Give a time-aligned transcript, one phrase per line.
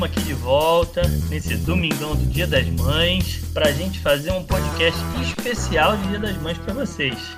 [0.00, 4.42] Estamos aqui de volta nesse domingão do Dia das Mães para a gente fazer um
[4.42, 7.36] podcast especial de Dia das Mães para vocês.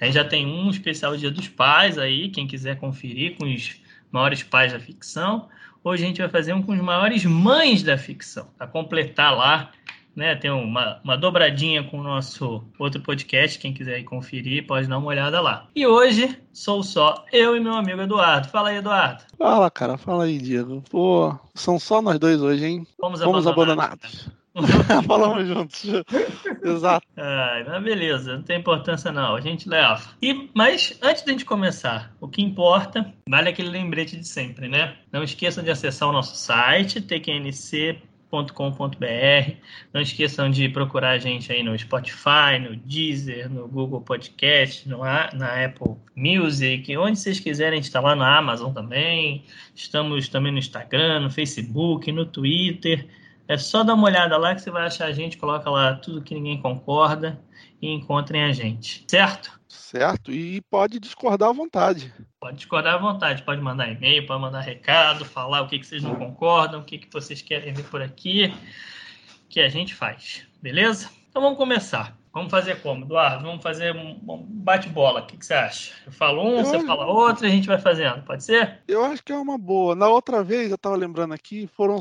[0.00, 3.76] A gente já tem um especial Dia dos Pais aí, quem quiser conferir com os
[4.10, 5.50] maiores pais da ficção.
[5.84, 9.70] Hoje a gente vai fazer um com os maiores mães da ficção, para completar lá
[10.18, 10.34] né?
[10.34, 13.58] Tem uma, uma dobradinha com o nosso outro podcast.
[13.58, 15.68] Quem quiser ir conferir, pode dar uma olhada lá.
[15.74, 18.48] E hoje sou só eu e meu amigo Eduardo.
[18.48, 19.22] Fala aí, Eduardo.
[19.38, 19.96] Fala, cara.
[19.96, 20.82] Fala aí, Diego.
[20.90, 22.86] Pô, são só nós dois hoje, hein?
[23.00, 24.28] Fomos abandonados.
[25.06, 25.84] Falamos juntos.
[26.64, 27.06] Exato.
[27.16, 30.02] Ai, mas beleza, não tem importância não, a gente leva.
[30.20, 34.68] E, mas antes de a gente começar, o que importa, vale aquele lembrete de sempre,
[34.68, 34.96] né?
[35.12, 37.98] Não esqueçam de acessar o nosso site, tqnc
[38.30, 39.52] com.br
[39.92, 44.98] Não esqueçam de procurar a gente aí no Spotify, no Deezer, no Google Podcast, no,
[44.98, 49.44] na Apple Music, onde vocês quiserem instalar na Amazon também.
[49.74, 53.06] Estamos também no Instagram, no Facebook, no Twitter.
[53.46, 56.22] É só dar uma olhada lá que você vai achar a gente, coloca lá tudo
[56.22, 57.40] que ninguém concorda
[57.80, 59.58] e encontrem a gente, certo?
[59.68, 62.12] Certo, e pode discordar à vontade.
[62.40, 66.02] Pode discordar à vontade, pode mandar e-mail, pode mandar recado, falar o que, que vocês
[66.02, 68.52] não concordam, o que, que vocês querem ver por aqui,
[69.48, 71.10] que a gente faz, beleza?
[71.28, 72.16] Então vamos começar.
[72.32, 73.44] Vamos fazer como, Eduardo?
[73.44, 75.20] Vamos fazer um bate-bola.
[75.20, 75.92] O que, que, você acha?
[76.06, 76.86] Eu falo um, eu você acho...
[76.86, 78.22] fala outro e a gente vai fazendo.
[78.22, 78.80] Pode ser?
[78.86, 79.96] Eu acho que é uma boa.
[79.96, 81.98] Na outra vez, eu estava lembrando aqui, foram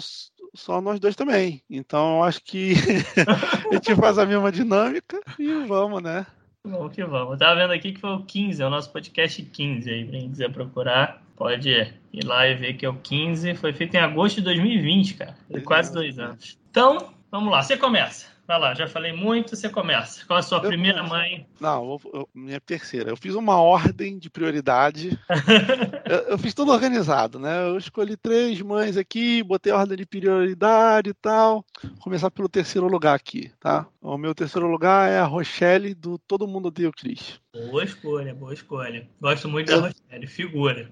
[0.57, 1.61] só nós dois também.
[1.69, 2.73] Então eu acho que
[3.69, 6.25] a gente faz a mesma dinâmica e vamos, né?
[6.63, 7.33] Vamos que vamos.
[7.33, 10.29] Eu tava vendo aqui que foi o 15, é o nosso podcast 15 aí, quem
[10.29, 11.21] quiser procurar.
[11.35, 13.55] Pode ir lá e ver que é o 15.
[13.55, 15.37] Foi feito em agosto de 2020, cara.
[15.49, 16.57] Foi quase dois anos.
[16.71, 17.61] Então, vamos lá.
[17.61, 18.25] Você começa.
[18.47, 20.25] Vai lá, já falei muito, você começa.
[20.25, 21.45] Qual a sua eu, primeira mãe?
[21.59, 23.09] Não, eu, minha terceira.
[23.09, 25.19] Eu fiz uma ordem de prioridade.
[26.09, 27.67] eu, eu, fiz tudo organizado, né?
[27.67, 31.65] Eu escolhi três mães aqui, botei ordem de prioridade e tal.
[31.83, 33.85] Vou começar pelo terceiro lugar aqui, tá?
[34.01, 37.41] O meu terceiro lugar é a Rochelle do Todo Mundo Odeia o Cris.
[37.53, 39.09] Boa escolha, boa escolha.
[39.19, 40.89] Gosto muito da Rochelle, figura.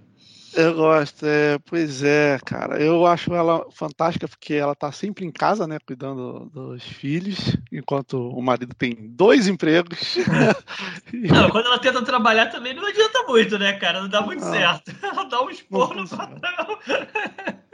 [0.56, 2.82] Eu gosto, é, pois é, cara.
[2.82, 8.30] Eu acho ela fantástica porque ela tá sempre em casa, né, cuidando dos filhos, enquanto
[8.30, 10.16] o marido tem dois empregos.
[11.14, 14.02] Não, quando ela tenta trabalhar também não adianta muito, né, cara?
[14.02, 14.92] Não dá muito não, certo.
[15.04, 16.80] Ela dá um esporro no patrão.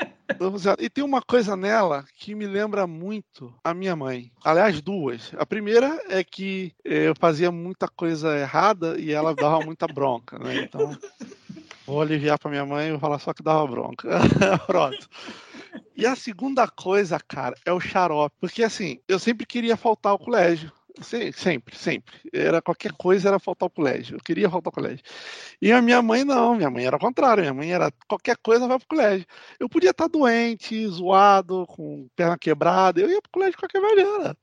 [0.80, 4.32] E tem uma coisa nela que me lembra muito a minha mãe.
[4.44, 5.32] Aliás, duas.
[5.38, 10.40] A primeira é que eh, eu fazia muita coisa errada e ela dava muita bronca,
[10.40, 10.64] né?
[10.64, 10.98] Então,
[11.92, 14.08] Vou aliviar para minha mãe e vou falar só que dava bronca.
[14.66, 15.10] Pronto.
[15.94, 18.34] E a segunda coisa, cara, é o xarope.
[18.40, 20.72] Porque assim, eu sempre queria faltar ao colégio.
[21.00, 22.14] Sempre, sempre.
[22.34, 24.18] Era qualquer coisa era faltar ao colégio.
[24.18, 25.04] Eu queria faltar ao colégio.
[25.62, 27.42] E a minha mãe não, minha mãe era o contrário.
[27.42, 29.26] Minha mãe era qualquer coisa vai pro colégio.
[29.60, 34.38] Eu podia estar doente, zoado, com perna quebrada, eu ia pro colégio de qualquer maneira.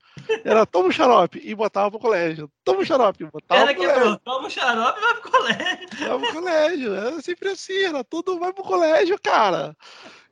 [0.45, 2.51] Era toma o xarope e botava pro colégio.
[2.65, 4.03] Toma o xarope, botava era pro colégio.
[4.03, 4.19] Quebrou.
[4.19, 6.09] Toma o xarope e vai pro colégio.
[6.09, 6.95] Vai pro colégio.
[6.95, 9.77] Era sempre assim, era tudo vai pro colégio, cara.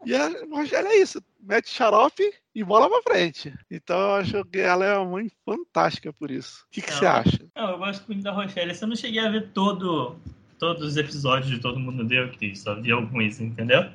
[0.04, 2.22] E a Rogério é isso, mete xarope
[2.54, 3.52] e bola pra frente.
[3.70, 6.64] Então eu acho que ela é uma mãe fantástica por isso.
[6.68, 7.38] O que, que você acha?
[7.54, 8.76] Não, eu gosto muito da Rochelle.
[8.80, 10.16] Eu não cheguei a ver todo,
[10.58, 13.86] todos os episódios de Todo Mundo Deu, que só vi alguns, entendeu?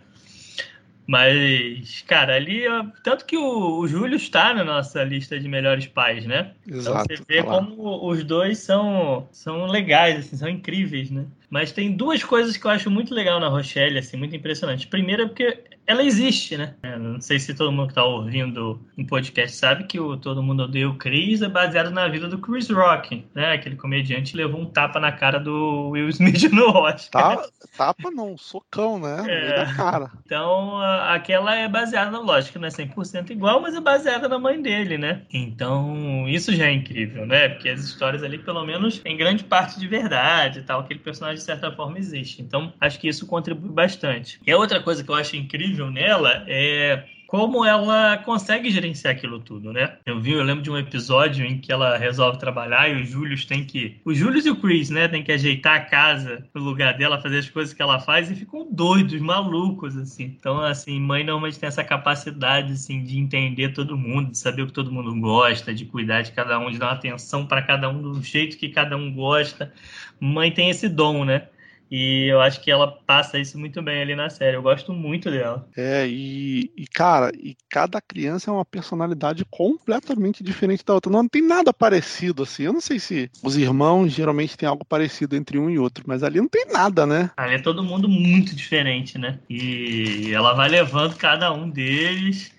[1.08, 2.62] Mas, cara, ali,
[3.04, 6.54] tanto que o, o Júlio está na nossa lista de melhores pais, né?
[6.66, 7.06] Exato.
[7.12, 11.26] Então você vê como os dois são, são legais, assim, são incríveis, né?
[11.50, 14.88] Mas tem duas coisas que eu acho muito legal na Rochelle, assim, muito impressionante.
[14.88, 15.60] Primeiro é porque
[15.92, 16.74] ela existe, né?
[16.82, 20.42] Eu não sei se todo mundo que está ouvindo um podcast sabe que o Todo
[20.42, 23.54] Mundo Odeia o Chris é baseado na vida do Chris Rock, né?
[23.54, 27.38] Aquele comediante levou um tapa na cara do Will Smith no Oscar.
[27.38, 29.26] Tá, tapa não, socão, né?
[29.28, 29.66] É.
[29.76, 30.12] Cara.
[30.26, 34.98] Então, aquela é baseada, lógico, não é 100% igual, mas é baseada na mãe dele,
[34.98, 35.24] né?
[35.34, 37.50] Então, isso já é incrível, né?
[37.50, 41.38] Porque as histórias ali, pelo menos, em grande parte de verdade e tal, aquele personagem
[41.38, 42.42] de certa forma existe.
[42.42, 44.40] Então, acho que isso contribui bastante.
[44.46, 49.40] E a outra coisa que eu acho incrível nela é como ela consegue gerenciar aquilo
[49.40, 49.96] tudo, né?
[50.06, 53.38] Eu vi, eu lembro de um episódio em que ela resolve trabalhar e o Júlio
[53.48, 54.02] tem que.
[54.04, 55.08] O Júlio e o Chris, né?
[55.08, 58.36] Tem que ajeitar a casa no lugar dela, fazer as coisas que ela faz e
[58.36, 60.36] ficam doidos, malucos, assim.
[60.38, 64.68] Então, assim, mãe normalmente tem essa capacidade, assim, de entender todo mundo, de saber o
[64.68, 68.02] que todo mundo gosta, de cuidar de cada um, de dar atenção para cada um
[68.02, 69.72] do jeito que cada um gosta.
[70.20, 71.44] Mãe tem esse dom, né?
[71.92, 74.56] E eu acho que ela passa isso muito bem ali na série.
[74.56, 75.68] Eu gosto muito dela.
[75.76, 81.12] É, e, e cara, e cada criança é uma personalidade completamente diferente da outra.
[81.12, 82.64] Não tem nada parecido, assim.
[82.64, 86.24] Eu não sei se os irmãos geralmente têm algo parecido entre um e outro, mas
[86.24, 87.30] ali não tem nada, né?
[87.36, 89.40] Ali é todo mundo muito diferente, né?
[89.50, 92.54] E ela vai levando cada um deles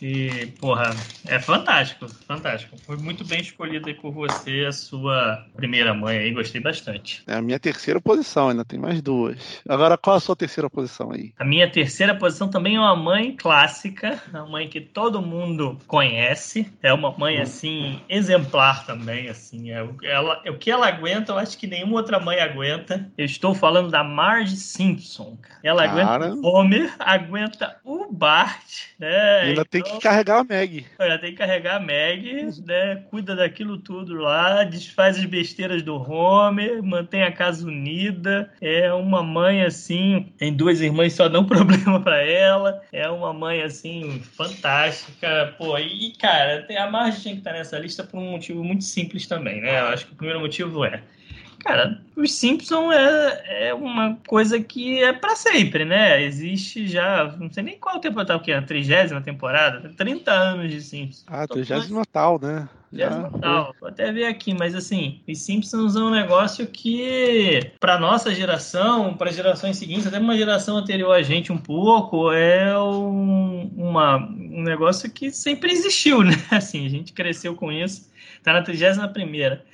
[0.00, 0.94] e, porra,
[1.26, 2.76] é fantástico, fantástico.
[2.78, 7.22] Foi muito bem escolhido aí por você, a sua primeira mãe aí, gostei bastante.
[7.26, 9.60] É a minha terceira posição, ainda tem mais duas.
[9.68, 11.32] Agora, qual a sua terceira posição aí?
[11.38, 16.70] A minha terceira posição também é uma mãe clássica, uma mãe que todo mundo conhece.
[16.82, 19.70] É uma mãe, assim, exemplar também, assim.
[19.70, 23.10] É, ela, é o que ela aguenta, eu acho que nenhuma outra mãe aguenta.
[23.16, 25.36] Eu estou falando da Marge Simpson.
[25.62, 26.26] Ela Cara...
[26.26, 29.40] aguenta o Homer, aguenta o Bart, né?
[29.40, 30.86] ainda tem que carregar a Meg.
[30.98, 32.96] Já tem que carregar a Meg, né?
[33.10, 38.52] Cuida daquilo tudo lá, desfaz as besteiras do Homer, mantém a casa unida.
[38.60, 42.82] É uma mãe assim, tem duas irmãs, só dão problema para ela.
[42.92, 45.54] É uma mãe assim, fantástica.
[45.58, 49.26] Pô, e cara, a Marge tinha que estar nessa lista por um motivo muito simples
[49.26, 49.80] também, né?
[49.80, 51.02] Eu acho que o primeiro motivo é
[51.60, 56.22] Cara, os Simpsons é, é uma coisa que é para sempre, né?
[56.22, 58.52] Existe já, não sei nem qual tempo tá, o que?
[58.52, 59.92] A trigésima temporada?
[59.96, 61.24] 30 anos de Simpsons.
[61.26, 62.68] Ah, trigésima tal, né?
[62.92, 63.74] Já tal.
[63.78, 69.14] Vou até ver aqui, mas assim, os Simpsons é um negócio que, para nossa geração,
[69.14, 74.62] para gerações seguintes, até uma geração anterior a gente um pouco, é um, uma, um
[74.62, 76.34] negócio que sempre existiu, né?
[76.50, 78.08] Assim, a gente cresceu com isso.
[78.42, 79.64] Tá na trigésima primeira.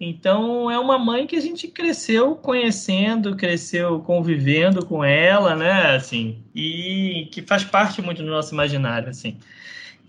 [0.00, 5.94] Então é uma mãe que a gente cresceu conhecendo, cresceu convivendo com ela, né?
[5.94, 9.36] Assim, e que faz parte muito do nosso imaginário, assim.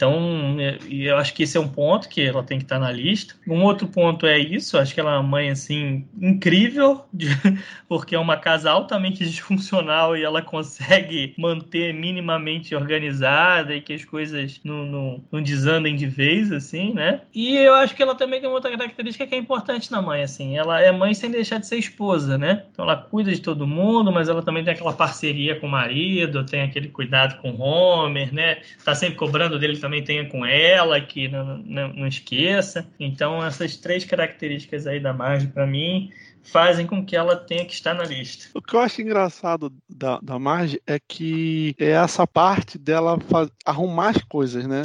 [0.01, 2.91] Então, é, eu acho que esse é um ponto que ela tem que estar na
[2.91, 3.35] lista.
[3.47, 7.27] Um outro ponto é isso, acho que ela é uma mãe, assim, incrível, de,
[7.87, 14.03] porque é uma casa altamente disfuncional e ela consegue manter minimamente organizada e que as
[14.03, 17.21] coisas não, não, não desandem de vez, assim, né?
[17.31, 20.23] E eu acho que ela também tem uma outra característica que é importante na mãe,
[20.23, 22.63] assim, ela é mãe sem deixar de ser esposa, né?
[22.71, 26.43] Então ela cuida de todo mundo, mas ela também tem aquela parceria com o marido,
[26.43, 28.61] tem aquele cuidado com o Homer, né?
[28.83, 32.87] Tá sempre cobrando dele também também tenha com ela, que não, não, não esqueça.
[32.97, 36.09] Então, essas três características aí da Marge, para mim,
[36.41, 38.45] fazem com que ela tenha que estar na lista.
[38.53, 43.49] O que eu acho engraçado da, da Marge é que é essa parte dela faz,
[43.65, 44.83] arrumar as coisas, né?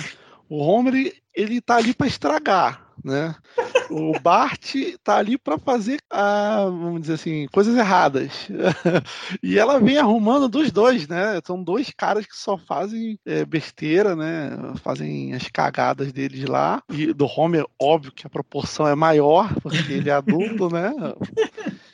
[0.49, 3.35] O Homer, ele tá ali para estragar né?
[3.89, 8.49] O Bart tá ali para fazer, ah, vamos dizer assim, coisas erradas.
[9.43, 11.41] e ela vem arrumando dos dois, né?
[11.47, 14.51] São dois caras que só fazem é, besteira, né?
[14.83, 16.83] Fazem as cagadas deles lá.
[16.91, 20.93] E do Homer, óbvio que a proporção é maior, porque ele é adulto, né?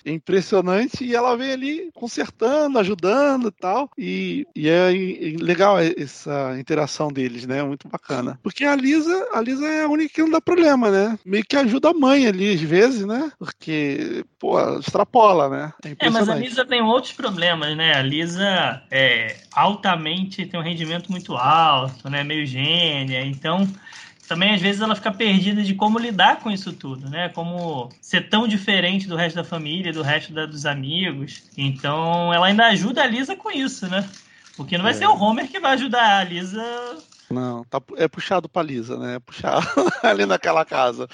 [0.04, 3.90] É impressionante e ela vem ali consertando, ajudando e tal.
[3.96, 4.90] E, e é
[5.38, 7.62] legal essa interação deles, né?
[7.62, 8.38] Muito bacana.
[8.42, 11.01] Porque a Lisa, a Lisa é a única que não dá problema, né?
[11.24, 13.30] Meio que ajuda a mãe ali, às vezes, né?
[13.38, 15.72] Porque, pô, extrapola, né?
[15.84, 17.94] É, é mas a Lisa tem outros problemas, né?
[17.94, 22.22] A Lisa é altamente, tem um rendimento muito alto, né?
[22.22, 23.68] Meio gênia, então
[24.32, 27.28] também às vezes ela fica perdida de como lidar com isso tudo, né?
[27.28, 31.42] Como ser tão diferente do resto da família, do resto da, dos amigos.
[31.56, 34.08] Então ela ainda ajuda a Lisa com isso, né?
[34.56, 34.96] Porque não vai é.
[34.96, 36.62] ser o Homer que vai ajudar a Lisa
[37.32, 39.16] não, tá, é puxado pra Lisa, né?
[39.16, 39.66] É puxado
[40.02, 41.08] ali naquela casa.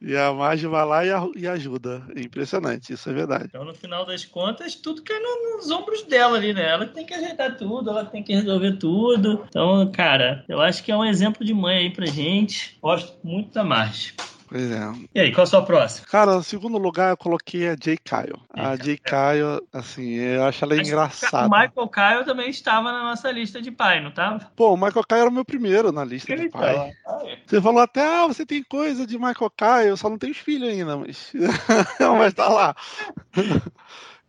[0.00, 2.02] e a Marge vai lá e, a, e, ajuda.
[2.16, 3.44] Impressionante, isso é verdade.
[3.46, 6.68] Então, no final das contas, tudo cai no, nos ombros dela ali, né?
[6.68, 9.44] Ela tem que ajeitar tudo, ela tem que resolver tudo.
[9.48, 12.78] Então, cara, eu acho que é um exemplo de mãe aí pra gente.
[12.80, 14.14] Gosto muito da Marge.
[14.48, 14.80] Pois é.
[15.14, 16.06] E aí, qual a sua próxima?
[16.06, 18.40] Cara, no segundo lugar eu coloquei a Jay Kyle.
[18.52, 21.46] A Jay Kyle, assim, eu acho ela engraçada.
[21.46, 24.50] O Michael Kyle também estava na nossa lista de pai, não estava?
[24.54, 26.94] Pô, o Michael Kyle era o meu primeiro na lista Ele de pai.
[27.06, 27.38] Ah, é.
[27.46, 30.68] Você falou até, ah, você tem coisa de Michael Kyle, eu só não tenho filho
[30.68, 31.32] ainda, mas.
[32.18, 32.76] mas tá lá.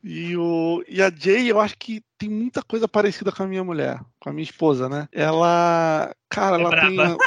[0.07, 3.63] E, o, e a Jay, eu acho que tem muita coisa parecida com a minha
[3.63, 5.07] mulher, com a minha esposa, né?
[5.11, 6.15] Ela.
[6.29, 6.87] Cara, é ela brava.
[6.87, 7.17] tem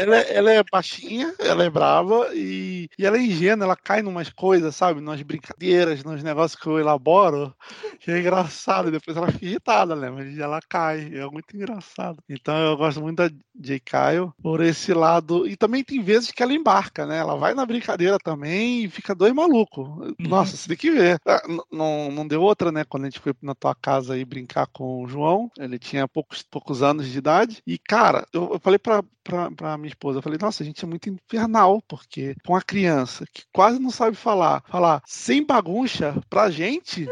[0.00, 4.02] ela, é, ela é baixinha, ela é brava e, e ela é ingênua, ela cai
[4.02, 5.00] numas coisas, sabe?
[5.00, 7.54] Numas brincadeiras, nos negócios que eu elaboro.
[8.06, 10.10] E é engraçado, depois ela fica irritada, né?
[10.10, 12.22] Mas ela cai, é muito engraçado.
[12.28, 13.80] Então eu gosto muito da J.
[13.80, 15.46] Kyle por esse lado.
[15.46, 17.18] E também tem vezes que ela embarca, né?
[17.18, 19.88] Ela vai na brincadeira também e fica dois malucos.
[19.88, 20.14] Uhum.
[20.20, 21.20] Nossa, você tem que ver.
[21.26, 22.84] Ah, não, não deu outra, né?
[22.84, 26.42] Quando a gente foi na tua casa aí brincar com o João, ele tinha poucos,
[26.42, 27.62] poucos anos de idade.
[27.66, 30.84] E, cara, eu, eu falei pra, pra, pra minha esposa, eu falei, nossa, a gente
[30.84, 36.14] é muito infernal, porque com a criança que quase não sabe falar, falar sem bagunça
[36.28, 37.06] pra gente.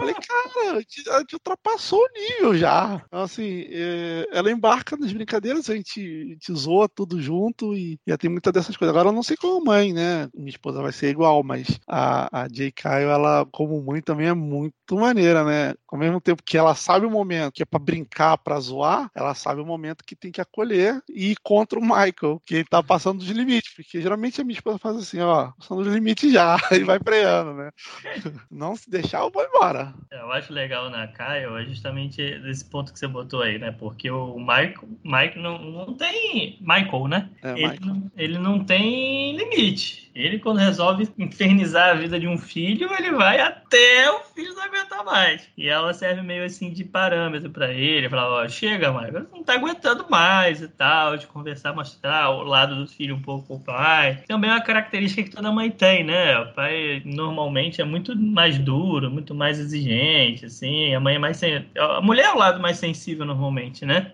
[0.00, 3.02] Falei, cara, a gente, ultrapassou o nível já.
[3.06, 8.16] Então, assim, é, ela embarca nas brincadeiras, a gente, a zoa tudo junto e, e
[8.16, 8.94] tem muitas dessas coisas.
[8.94, 10.26] Agora eu não sei como mãe, né?
[10.34, 12.72] Minha esposa vai ser igual, mas a, a J.
[12.72, 15.74] Kyle, ela, como mãe, também é muito maneira, né?
[15.86, 19.34] Ao mesmo tempo que ela sabe o momento que é para brincar, para zoar, ela
[19.34, 23.18] sabe o momento que tem que acolher e ir contra o Michael, que tá passando
[23.18, 23.74] dos limites.
[23.74, 27.52] Porque geralmente a minha esposa faz assim, ó, passando dos limites já, e vai freando,
[27.52, 27.70] né?
[28.50, 29.89] Não se deixar, eu vou embora.
[30.10, 33.70] Eu acho legal na Kyle é justamente esse ponto que você botou aí, né?
[33.72, 36.58] Porque o Michael, Michael não, não tem.
[36.60, 37.30] Michael, né?
[37.42, 37.80] É, ele, Michael.
[37.86, 40.09] Não, ele não tem limite.
[40.14, 44.62] Ele, quando resolve infernizar a vida de um filho, ele vai até o filho não
[44.62, 45.48] aguentar mais.
[45.56, 48.08] E ela serve meio assim de parâmetro para ele.
[48.08, 52.76] Fala, ó, chega, Michael, não tá aguentando mais e tal, de conversar, mostrar o lado
[52.76, 54.22] do filho um pouco com o pai.
[54.26, 56.38] Também é uma característica que toda mãe tem, né?
[56.38, 60.94] O pai normalmente é muito mais duro, muito mais exigente, assim.
[60.94, 61.40] A mãe é mais.
[61.78, 64.12] A mulher é o lado mais sensível normalmente, né?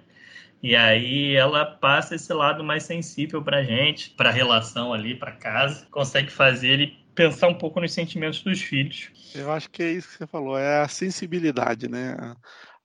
[0.63, 5.87] E aí ela passa esse lado mais sensível pra gente, pra relação ali, pra casa,
[5.91, 9.11] consegue fazer ele pensar um pouco nos sentimentos dos filhos.
[9.35, 12.17] Eu acho que é isso que você falou, é a sensibilidade, né?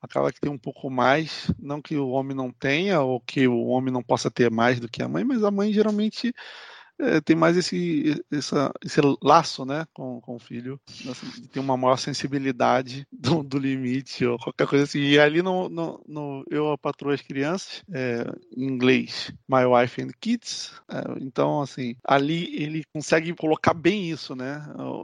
[0.01, 3.67] Acaba que tem um pouco mais, não que o homem não tenha, ou que o
[3.67, 6.33] homem não possa ter mais do que a mãe, mas a mãe geralmente
[7.01, 10.79] é, tem mais esse, essa, esse laço né, com, com o filho,
[11.51, 14.99] tem uma maior sensibilidade do, do, limite ou qualquer coisa assim.
[14.99, 20.09] E ali no, no, no Eu Patroa as Crianças, é, em inglês, My Wife and
[20.19, 24.63] Kids, é, então assim, ali ele consegue colocar bem isso, né?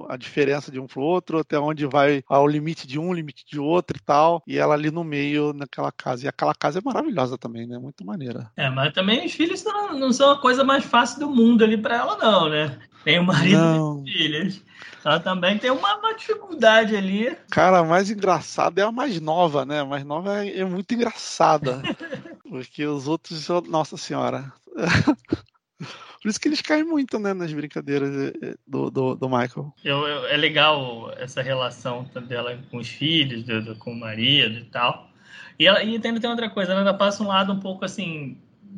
[0.09, 3.59] A diferença de um pro outro, até onde vai ao limite de um, limite de
[3.59, 6.25] outro e tal, e ela ali no meio, naquela casa.
[6.25, 7.77] E aquela casa é maravilhosa também, né?
[7.77, 8.51] Muito maneira.
[8.55, 11.77] É, mas também os filhos não, não são a coisa mais fácil do mundo ali
[11.87, 12.77] para ela, não, né?
[13.05, 14.03] Tem o marido não.
[14.05, 14.61] e filhas.
[15.05, 17.37] Ela também tem uma, uma, dificuldade ali.
[17.49, 19.79] Cara, a mais engraçada é a mais nova, né?
[19.79, 21.81] A mais nova é, é muito engraçada.
[22.49, 24.51] porque os outros, nossa senhora.
[26.21, 29.71] Por isso que eles caem muito, né, nas brincadeiras eh, eh, do, do, do Michael.
[29.83, 34.59] Eu, eu, é legal essa relação dela com os filhos, do, do, com o marido
[34.59, 35.09] e tal.
[35.57, 38.37] E, ela, e tem, tem outra coisa, ela ainda passa um lado um pouco assim,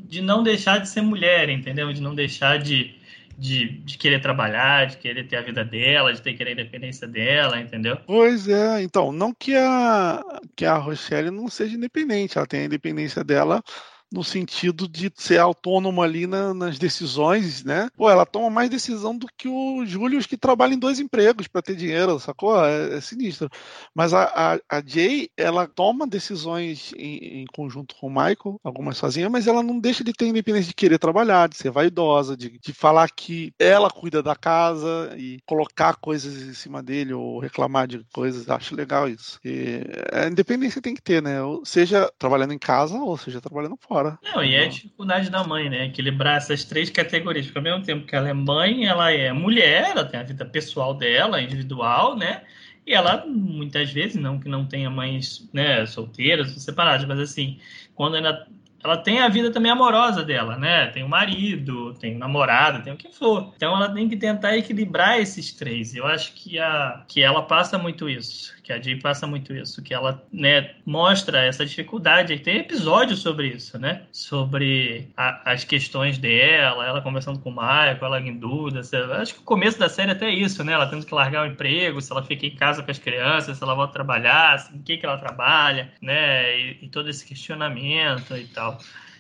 [0.10, 1.92] de não deixar de ser mulher, entendeu?
[1.94, 2.99] De não deixar de,
[3.40, 7.08] de, de, querer trabalhar, de querer ter a vida dela, de ter querer a independência
[7.08, 7.98] dela, entendeu?
[8.06, 10.22] Pois é, então, não que a,
[10.56, 13.64] que a Rochelle não seja independente, ela tem a independência dela
[14.12, 17.90] no sentido de ser autônoma ali na, nas decisões, né?
[17.96, 21.62] Pô, ela toma mais decisão do que o Júlio que trabalha em dois empregos para
[21.62, 22.64] ter dinheiro, sacou?
[22.64, 23.50] É, é sinistro.
[23.94, 28.98] Mas a, a, a, Jay, ela toma decisões em, em, conjunto com o Michael, algumas
[28.98, 32.60] sozinha, mas ela não deixa de ter independência de querer trabalhar, de ser vaidosa, de,
[32.60, 37.88] de falar que ela cuida da casa e colocar coisas em cima dele ou reclamar
[37.88, 38.50] de coisas.
[38.50, 39.40] Acho legal isso.
[39.46, 41.38] E a independência tem que ter, né?
[41.64, 45.70] Seja trabalhando em casa ou seja trabalhando fora Não, e é a dificuldade da mãe,
[45.70, 45.86] né?
[45.86, 47.46] Equilibrar essas três categorias.
[47.46, 50.46] Porque ao mesmo tempo que ela é mãe, ela é mulher, ela tem a vida
[50.46, 52.44] pessoal dela, individual, né?
[52.86, 57.60] E ela, muitas vezes, não que não tenha mães né, solteiras, separadas, mas assim,
[57.94, 58.48] quando ainda
[58.84, 60.88] ela tem a vida também amorosa dela, né?
[60.88, 63.54] Tem o marido, tem o namorado, tem o que for.
[63.56, 65.94] Então ela tem que tentar equilibrar esses três.
[65.94, 69.82] Eu acho que a que ela passa muito isso que a Jay passa muito isso,
[69.82, 72.38] que ela né, mostra essa dificuldade.
[72.38, 74.04] Tem episódios sobre isso, né?
[74.12, 78.82] Sobre a, as questões dela, ela conversando com o Michael, ela em dúvida.
[79.20, 80.74] acho que o começo da série é até isso, né?
[80.74, 83.64] Ela tendo que largar o emprego, se ela fica em casa com as crianças, se
[83.64, 86.56] ela volta a trabalhar, em que, que ela trabalha, né?
[86.56, 88.78] E, e todo esse questionamento e tal.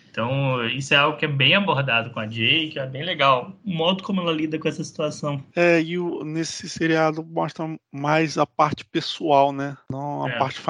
[0.10, 3.54] Então, isso é algo que é bem abordado com a Jay, que é bem legal.
[3.63, 5.44] O modo como ela lida com essa situação.
[5.56, 9.78] É, e o, nesse seriado mostra mais a parte pessoal, né?
[9.89, 10.38] Não a é.
[10.38, 10.62] parte.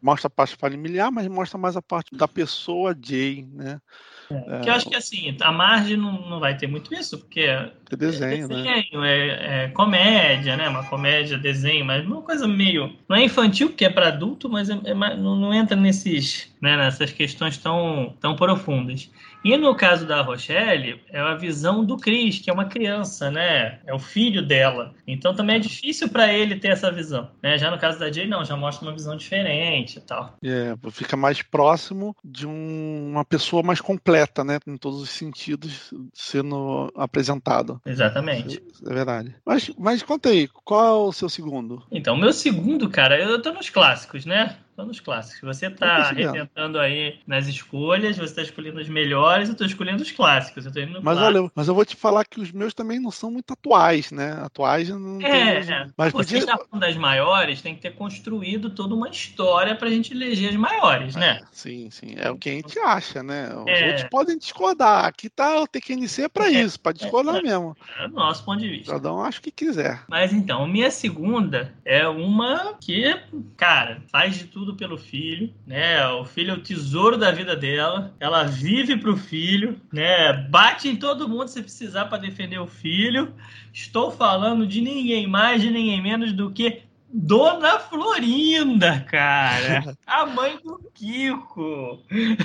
[0.00, 3.80] Mostra a parte familiar, mas mostra mais a parte da pessoa Jay, né?
[4.30, 7.40] É, que eu acho que assim, a margem não, não vai ter muito isso, porque
[7.40, 9.08] é, desenho, é, desenho né?
[9.08, 10.68] é, é, comédia, né?
[10.68, 12.92] Uma comédia, desenho, mas uma coisa meio.
[13.08, 16.76] Não é infantil, porque é para adulto, mas é, é não, não, entra nesses, né,
[16.76, 19.10] nessas questões tão, tão profundas.
[19.44, 23.80] E no caso da Rochelle, é a visão do Chris, que é uma criança, né?
[23.86, 24.94] É o filho dela.
[25.06, 27.30] Então também é difícil para ele ter essa visão.
[27.42, 27.56] Né?
[27.56, 30.36] Já no caso da Jay, não, já mostra uma visão diferente e tal.
[30.42, 34.58] É, fica mais próximo de um, uma pessoa mais completa, né?
[34.66, 37.80] Em todos os sentidos sendo apresentado.
[37.86, 38.62] Exatamente.
[38.84, 39.34] É, é verdade.
[39.46, 41.82] Mas, mas conta aí, qual é o seu segundo?
[41.90, 44.56] Então, meu segundo, cara, eu tô nos clássicos, né?
[44.84, 45.40] Nos clássicos.
[45.40, 50.10] Você está arrebentando aí nas escolhas, você está escolhendo as melhores, eu estou escolhendo os
[50.10, 50.66] clássicos.
[50.66, 53.52] Eu mas olha, mas eu vou te falar que os meus também não são muito
[53.52, 54.38] atuais, né?
[54.42, 55.20] Atuais não.
[55.20, 55.74] É, tem...
[55.74, 55.86] é.
[55.96, 56.38] mas Pô, podia...
[56.38, 60.12] você está falando das maiores, tem que ter construído toda uma história para a gente
[60.12, 61.40] eleger as maiores, né?
[61.42, 62.14] É, sim, sim.
[62.16, 63.48] É o que a gente acha, né?
[63.54, 63.86] Os é.
[63.88, 65.06] outros podem discordar.
[65.06, 67.76] Aqui tá o TQNC para é, isso, para discordar é, mesmo.
[67.98, 68.92] É o nosso ponto de vista.
[68.92, 70.02] Cada um acha o que quiser.
[70.08, 73.18] Mas então, minha segunda é uma que,
[73.56, 76.06] cara, faz de tudo tudo pelo filho, né?
[76.08, 78.14] O filho é o tesouro da vida dela.
[78.20, 80.32] Ela vive pro filho, né?
[80.50, 83.32] Bate em todo mundo se precisar para defender o filho.
[83.72, 89.96] Estou falando de ninguém mais, de ninguém menos do que Dona Florinda, cara.
[90.06, 92.02] A mãe do Kiko.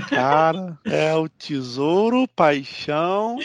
[0.10, 3.38] Cara, é o tesouro, paixão,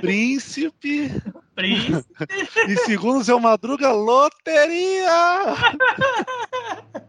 [0.00, 1.10] príncipe.
[1.54, 2.06] Príncipe.
[2.68, 5.54] e segundo seu Madruga, loteria!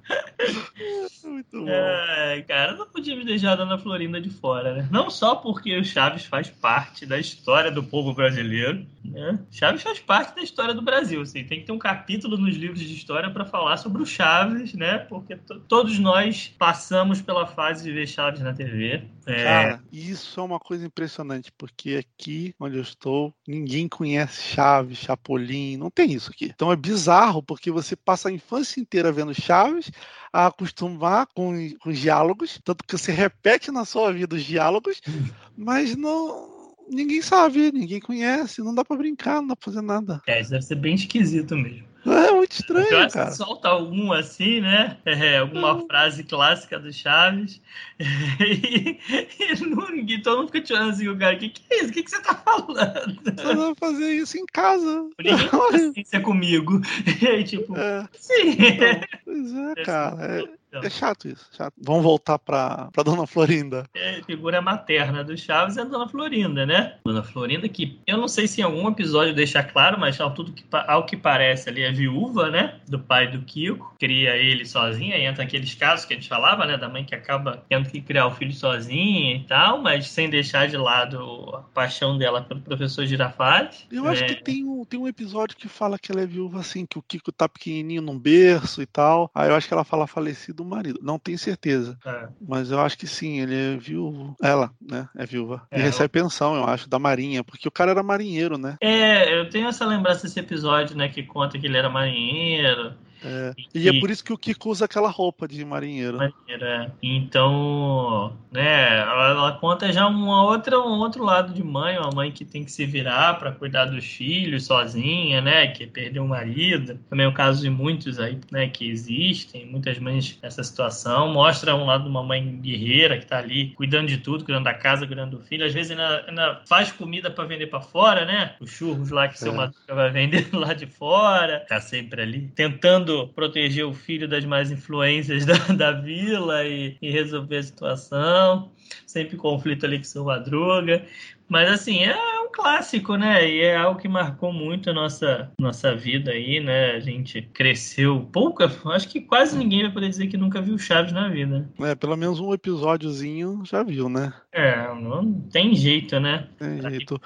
[1.23, 1.69] Muito bom.
[1.69, 4.87] É, cara, não podíamos deixar a Dona Florinda de fora, né?
[4.91, 9.39] Não só porque o Chaves faz parte da história do povo brasileiro, né?
[9.51, 11.43] Chaves faz parte da história do Brasil, assim.
[11.43, 14.99] Tem que ter um capítulo nos livros de história para falar sobre o Chaves, né?
[14.99, 19.03] Porque todos nós passamos pela fase de ver Chaves na TV.
[19.25, 19.43] É...
[19.43, 25.77] Cara, isso é uma coisa impressionante, porque aqui onde eu estou, ninguém conhece Chaves, Chapolin,
[25.77, 26.51] não tem isso aqui.
[26.53, 29.91] Então é bizarro, porque você passa a infância inteira vendo Chaves,
[30.31, 35.01] a acostumar com, com os diálogos, tanto que você repete na sua vida os diálogos,
[35.57, 36.51] mas não
[36.89, 40.21] ninguém sabe, ninguém conhece, não dá para brincar, não dá pra fazer nada.
[40.27, 41.92] É, isso deve ser bem esquisito mesmo.
[42.05, 43.31] É muito estranho, acho cara.
[43.31, 44.97] Solta algum assim, né?
[45.05, 45.85] É, alguma é.
[45.85, 47.61] frase clássica do Chaves.
[48.39, 48.99] E,
[49.39, 51.89] e, ninguém, todo mundo fica te olhando assim, o cara, o que, que é isso?
[51.89, 53.21] O que, que você tá falando?
[53.23, 55.09] Você vai fazer isso em casa.
[55.17, 56.81] Ninguém tem paciência comigo.
[57.21, 58.07] E aí, tipo, é.
[58.13, 58.51] sim.
[58.51, 60.41] Então, pois é, cara.
[60.41, 60.49] É,
[60.81, 61.47] é chato isso.
[61.51, 61.73] Chato.
[61.81, 63.85] Vamos voltar pra, pra Dona Florinda.
[63.93, 66.95] É, figura materna do Chaves é a Dona Florinda, né?
[67.05, 70.51] Dona Florinda, que eu não sei se em algum episódio deixa claro, mas ao, tudo
[70.51, 72.79] que, ao que parece ali é viúva, né?
[72.87, 73.95] Do pai do Kiko.
[73.99, 75.17] Cria ele sozinha.
[75.17, 76.77] E entra aqueles casos que a gente falava, né?
[76.77, 80.67] Da mãe que acaba tendo que criar o filho sozinha e tal, mas sem deixar
[80.67, 83.85] de lado a paixão dela pelo professor Girafales.
[83.91, 86.85] Eu acho que tem um, tem um episódio que fala que ela é viúva assim,
[86.85, 89.29] que o Kiko tá pequenininho num berço e tal.
[89.33, 90.99] Aí eu acho que ela fala falecido do marido.
[91.01, 91.97] Não tenho certeza.
[92.05, 92.27] É.
[92.41, 94.35] Mas eu acho que sim, ele é viúvo.
[94.41, 95.07] Ela, né?
[95.15, 95.61] É viúva.
[95.69, 96.25] É, e recebe ela...
[96.25, 98.77] pensão, eu acho, da Marinha, porque o cara era marinheiro, né?
[98.81, 101.09] É, eu tenho essa lembrança desse episódio, né?
[101.09, 102.93] Que conta que ele era marinheiro.
[103.25, 103.53] É.
[103.73, 106.17] E, é por isso que o Kiko usa aquela roupa de marinheiro.
[106.17, 106.91] Marinheiro, é.
[107.01, 112.31] Então, né, ela, ela, conta já uma outra, um outro lado de mãe, uma mãe
[112.31, 116.99] que tem que se virar para cuidar dos filhos sozinha, né, que perdeu o marido.
[117.09, 121.31] Também é o caso de muitos aí, né, que existem, muitas mães nessa situação.
[121.31, 124.73] Mostra um lado de uma mãe guerreira que tá ali cuidando de tudo, cuidando da
[124.73, 125.65] casa, cuidando do filho.
[125.65, 128.55] Às vezes ainda, ainda faz comida para vender para fora, né?
[128.59, 129.37] Os churros lá que é.
[129.37, 131.65] seu Madruga vai vender lá de fora.
[131.67, 136.97] Tá sempre ali tentando tentando proteger o filho das mais influências da, da vila e,
[137.01, 138.71] e resolver a situação.
[139.05, 141.05] Sempre conflito ali com seu Madruga.
[141.47, 143.49] Mas assim, é clássico, né?
[143.49, 146.91] E é algo que marcou muito a nossa, nossa vida aí, né?
[146.91, 151.11] A gente cresceu pouca, acho que quase ninguém vai poder dizer que nunca viu Chaves
[151.11, 151.67] na vida.
[151.79, 154.31] É, pelo menos um episódiozinho já viu, né?
[154.51, 156.47] É, não tem jeito, né?
[156.57, 157.19] Tem jeito.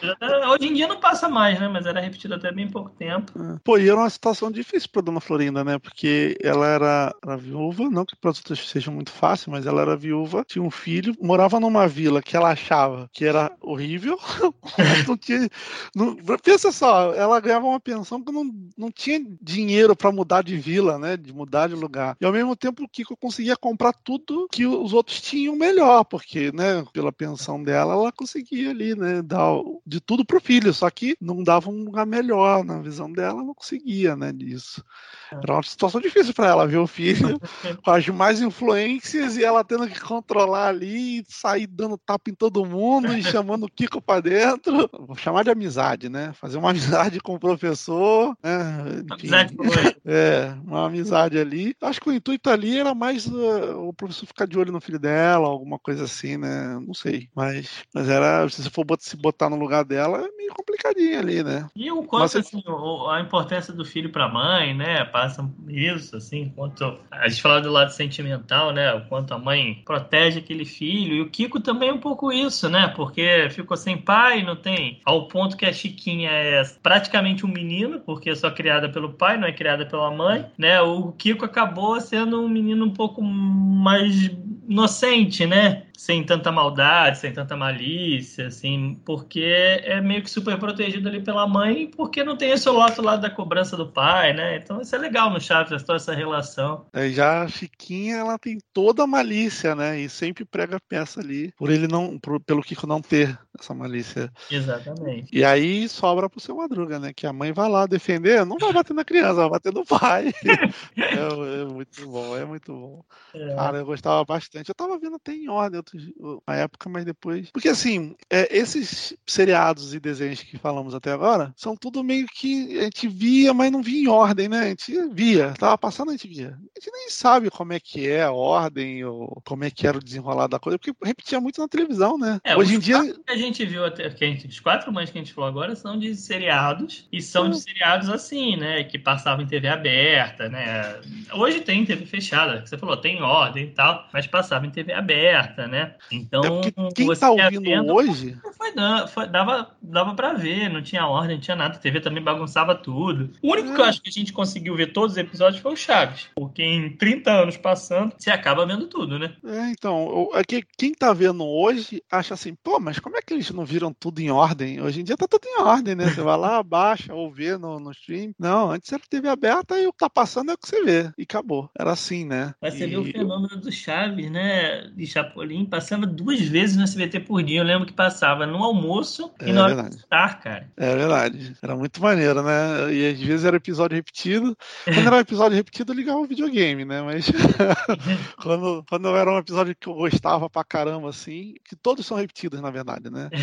[0.50, 1.68] hoje em dia não passa mais, né?
[1.68, 3.32] Mas era repetido até bem pouco tempo.
[3.38, 3.60] É.
[3.64, 5.78] Pô, e era uma situação difícil pra Dona Florinda, né?
[5.78, 9.82] Porque ela era, era viúva, não que para as outras seja muito fácil, mas ela
[9.82, 14.18] era viúva, tinha um filho, morava numa vila que ela achava que era horrível
[15.18, 15.50] não tinha,
[15.96, 20.56] não, pensa só, ela ganhava uma pensão que não, não tinha dinheiro para mudar de
[20.58, 21.18] vila, né?
[21.18, 22.16] De mudar de lugar.
[22.22, 26.52] E ao mesmo tempo o Kiko conseguia comprar tudo que os outros tinham melhor, porque,
[26.52, 29.48] né, pela pensão dela, ela conseguia ali, né, dar
[29.86, 33.54] de tudo pro filho, só que não dava um lugar melhor na visão dela, não
[33.54, 34.84] conseguia, né, disso.
[35.32, 37.40] Era uma situação difícil para ela ver o filho
[37.84, 42.66] com as mais influências e ela tendo que controlar ali, sair dando tapa em todo
[42.66, 44.90] mundo e chamando o Kiko para dentro.
[45.08, 46.34] Vou chamar de amizade, né?
[46.34, 49.02] Fazer uma amizade com o professor, né?
[49.14, 49.96] Enfim, Amizade com ele.
[50.06, 51.76] é, uma amizade ali.
[51.82, 55.00] Acho que o intuito ali era mais uh, o professor ficar de olho no filho
[55.00, 56.80] dela, alguma coisa assim, né?
[56.86, 57.30] Não sei.
[57.36, 61.20] Mas, mas era, se você for bot- se botar no lugar dela, é meio complicadinho
[61.20, 61.68] ali, né?
[61.76, 65.06] E o quanto, assim, o- a importância do filho para a mãe, né?
[65.06, 66.98] Passa isso, assim, quanto.
[67.12, 68.94] A gente fala do lado sentimental, né?
[68.94, 71.16] O quanto a mãe protege aquele filho.
[71.16, 72.88] E o Kiko também é um pouco isso, né?
[72.96, 74.97] Porque ficou sem pai, não tem.
[75.06, 79.38] Ao ponto que a Chiquinha é praticamente um menino, porque é só criada pelo pai,
[79.38, 80.82] não é criada pela mãe, né?
[80.82, 84.30] O Kiko acabou sendo um menino um pouco mais
[84.68, 85.87] inocente, né?
[85.98, 89.42] Sem tanta maldade, sem tanta malícia, assim, porque
[89.84, 93.32] é meio que super protegido ali pela mãe, porque não tem esse outro lado da
[93.32, 94.58] cobrança do pai, né?
[94.58, 96.86] Então isso é legal no Chaves, toda essa relação.
[96.94, 100.00] Aí já a Chiquinha, ela tem toda a malícia, né?
[100.00, 103.74] E sempre prega a peça ali, por ele não, por- pelo Kiko não ter essa
[103.74, 104.32] malícia.
[104.52, 105.36] Exatamente.
[105.36, 107.12] E aí sobra pro seu Madruga, né?
[107.12, 110.32] Que a mãe vai lá defender, não vai bater na criança, vai bater no pai.
[110.96, 113.04] é, é muito bom, é muito bom.
[113.34, 113.56] É.
[113.56, 114.70] Cara, eu gostava bastante.
[114.70, 117.50] Eu tava vendo até em ordem outros, uma época, mas depois.
[117.52, 122.80] Porque assim, é, esses seriados e desenhos que falamos até agora são tudo meio que
[122.80, 124.60] a gente via, mas não via em ordem, né?
[124.60, 126.50] A gente via, tava passando, a gente via.
[126.50, 129.98] A gente nem sabe como é que é a ordem ou como é que era
[129.98, 132.40] o desenrolar da coisa, porque repetia muito na televisão, né?
[132.44, 132.98] É, Hoje em dia.
[133.28, 135.76] a gente viu até que a gente, os quatro mães que a gente falou agora
[135.76, 137.60] são de seriados e são de Hum.
[137.60, 138.84] seriados assim, né?
[138.84, 141.00] Que passavam em TV aberta, né?
[141.34, 144.94] Hoje tem TV fechada, que você falou, tem ordem e tal, mas passava em TV
[144.94, 145.77] aberta, né?
[146.12, 148.38] Então, É porque quem você tá ia ouvindo vendo, hoje.
[148.58, 148.74] foi,
[149.08, 151.76] foi- dava, dava pra ver, não tinha ordem, não tinha nada.
[151.76, 153.32] A TV também bagunçava tudo.
[153.42, 153.90] O único que eu É.
[153.90, 157.32] acho que a gente conseguiu ver todos os episódios foi o Chaves, porque em 30
[157.32, 159.34] anos passando, você acaba vendo tudo, né?
[159.46, 163.22] É, então, o- é que quem tá vendo hoje acha assim, pô, mas como é
[163.22, 164.82] que eles não viram tudo em ordem?
[164.82, 166.10] Hoje em dia tá tudo em ordem, né?
[166.10, 168.32] Você vai lá, baixa ou vê no, no stream.
[168.40, 171.12] Não, antes era TV aberta e o que tá passando é o que você vê.
[171.18, 171.70] E acabou.
[171.78, 172.54] Era assim, né?
[172.62, 174.88] Mas você E- vê o fenômeno do Chaves, né?
[174.96, 177.60] De Chapolin, passava duas vezes no SBT por dia.
[177.60, 179.96] Eu lembro que passava no almoço e É na hora verdade.
[179.98, 180.72] estar, cara.
[180.76, 181.58] É verdade.
[181.62, 182.94] Era muito maneiro, né?
[182.94, 184.58] E às vezes era episódio repetido.
[184.84, 187.02] Quando era um episódio repetido, eu ligava o videogame, né?
[187.02, 187.30] Mas
[188.42, 192.60] quando, quando era um episódio que eu gostava pra caramba, assim, que todos são repetidos,
[192.62, 193.30] na verdade, né?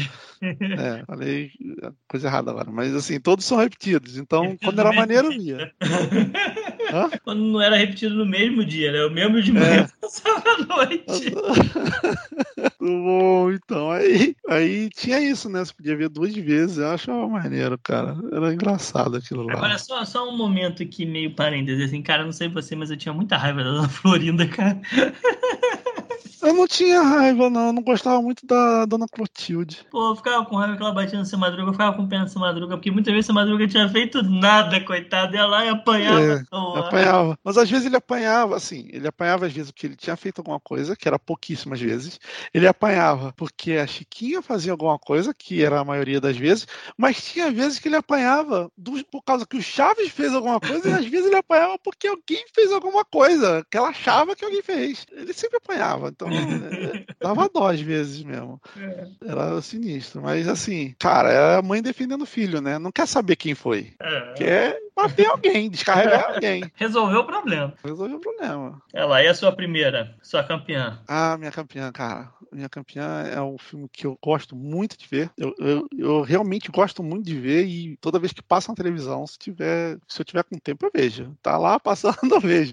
[0.75, 1.51] É, falei
[2.09, 2.71] coisa errada agora.
[2.71, 4.17] Mas assim, todos são repetidos.
[4.17, 5.73] Então, quando era maneiro, eu via.
[6.93, 7.11] Hã?
[7.23, 9.05] Quando não era repetido no mesmo dia, né?
[9.05, 11.35] O mesmo de manhã passava à noite.
[12.81, 13.91] Muito bom, então.
[13.91, 15.65] Aí, aí tinha isso, né?
[15.65, 16.79] Você podia ver duas vezes.
[16.79, 18.17] Eu achava maneiro, cara.
[18.33, 19.55] Era engraçado aquilo lá.
[19.55, 22.97] Agora, só, só um momento aqui, meio parênteses, assim, cara, não sei você, mas eu
[22.97, 24.81] tinha muita raiva da Dona Florinda, cara.
[26.45, 27.69] Eu não tinha raiva, não.
[27.69, 29.87] Eu não gostava muito da Dona Clotilde.
[29.91, 32.25] Pô, eu ficava com raiva que ela batia no seu Madruga, eu ficava com pena
[32.25, 35.65] do seu Madruga, porque muitas vezes o seu Madruga tinha feito nada, coitado, ia lá
[35.65, 36.21] e apanhava.
[36.21, 36.45] É,
[36.79, 37.39] Apanhava.
[37.43, 40.61] Mas às vezes ele apanhava, assim, ele apanhava às vezes porque ele tinha feito alguma
[40.61, 42.19] coisa, que era pouquíssimas vezes.
[42.53, 47.23] Ele apanhava porque a Chiquinha fazia alguma coisa, que era a maioria das vezes, mas
[47.25, 50.93] tinha vezes que ele apanhava do- por causa que o Chaves fez alguma coisa, e
[50.93, 55.07] às vezes ele apanhava porque alguém fez alguma coisa, que ela achava que alguém fez.
[55.11, 56.34] Ele sempre apanhava, então
[57.21, 58.61] dava dó às vezes mesmo.
[59.25, 60.23] Era sinistro.
[60.23, 62.79] Mas assim, cara, é a mãe defendendo o filho, né?
[62.79, 63.93] Não quer saber quem foi.
[64.01, 64.35] É.
[64.35, 66.71] Quer bater alguém, descarregar alguém.
[66.75, 67.75] Resolveu o problema.
[67.83, 68.83] Resolveu o problema.
[68.93, 70.17] Ela, e a sua primeira?
[70.23, 71.01] Sua campeã?
[71.09, 72.33] Ah, minha campeã, cara.
[72.53, 75.31] Minha campeã é um filme que eu gosto muito de ver.
[75.37, 79.27] Eu, eu, eu realmente gosto muito de ver e toda vez que passa na televisão,
[79.27, 81.37] se tiver, se eu tiver com tempo, eu vejo.
[81.43, 82.73] Tá lá passando, eu vejo.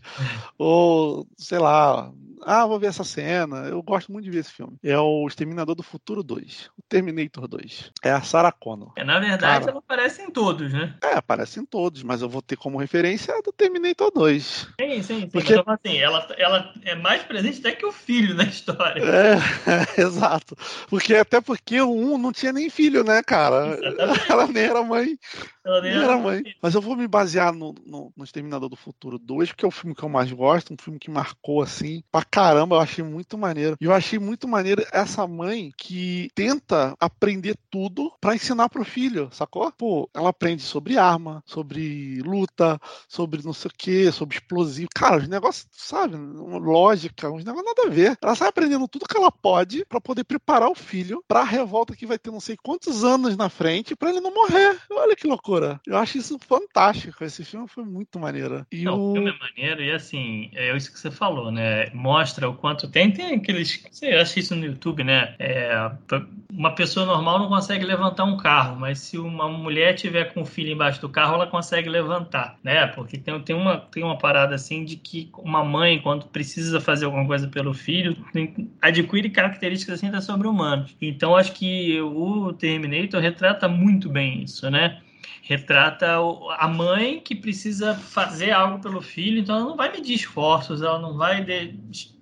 [0.57, 2.12] Ou, sei lá,
[2.43, 3.67] ah, vou ver essa cena.
[3.67, 4.77] Eu gosto muito de ver esse filme.
[4.84, 6.69] É o Exterminador do Futuro 2.
[6.77, 7.91] O Terminator 2.
[8.03, 8.93] É a Sarah Connor.
[8.95, 9.71] É, na verdade, Cara.
[9.71, 10.95] ela aparece em todos, né?
[11.03, 14.67] É, aparecem todos, mas eu vou ter como referência a do Terminator 2.
[14.82, 15.30] Sim, sim, sim.
[15.30, 19.02] Porque- Mas falo assim, ela, ela é mais presente até que o filho na história.
[19.02, 19.36] É,
[20.02, 20.54] exato.
[20.89, 23.78] Porque até porque o um não tinha nem filho, né, cara?
[23.82, 24.30] Exatamente.
[24.32, 25.17] Ela nem era mãe,
[25.63, 26.43] Ela nem nem era mãe.
[26.62, 29.71] Mas eu vou me basear no, no, no Exterminador do Futuro 2, porque é o
[29.71, 33.38] filme que eu mais gosto, um filme que marcou assim, pra caramba, eu achei muito
[33.38, 33.78] maneiro.
[33.80, 39.30] E eu achei muito maneiro essa mãe que tenta aprender tudo pra ensinar pro filho,
[39.32, 39.71] sacou?
[39.71, 44.90] Pô, ela aprende sobre arma, sobre luta, sobre não sei o que, sobre explosivo.
[44.94, 46.16] Cara, os negócios, sabe?
[46.16, 48.18] Lógica, uns negócios nada a ver.
[48.22, 52.06] Ela sai aprendendo tudo que ela pode pra poder preparar o filho pra revolta que
[52.06, 54.78] vai ter não sei quantos anos na frente pra ele não morrer.
[54.92, 55.80] Olha que loucura.
[55.86, 57.24] Eu acho isso fantástico.
[57.24, 58.66] Esse filme foi muito maneiro.
[58.72, 59.14] E Não, o o.
[59.14, 61.90] filme é maneiro e assim, é isso que você falou, né?
[61.94, 63.12] Mostra o quanto tem.
[63.12, 63.84] Tem aqueles.
[64.02, 65.36] Eu achei isso no YouTube, né?
[65.40, 65.92] É,
[66.52, 70.46] uma pessoa normal não consegue levantar um carro, mas se uma mulher tiver com o
[70.46, 72.88] filho embaixo do carro, ela consegue levantar, né?
[72.88, 77.06] Porque tem, tem, uma, tem uma parada assim de que uma mãe, quando precisa fazer
[77.06, 80.95] alguma coisa pelo filho, tem, adquire características assim da sobre-humanos.
[81.01, 85.01] Então acho que o Terminator retrata muito bem isso, né?
[85.41, 86.17] retrata
[86.58, 90.99] a mãe que precisa fazer algo pelo filho, então ela não vai medir esforços, ela
[90.99, 91.43] não vai.
[91.43, 91.75] De...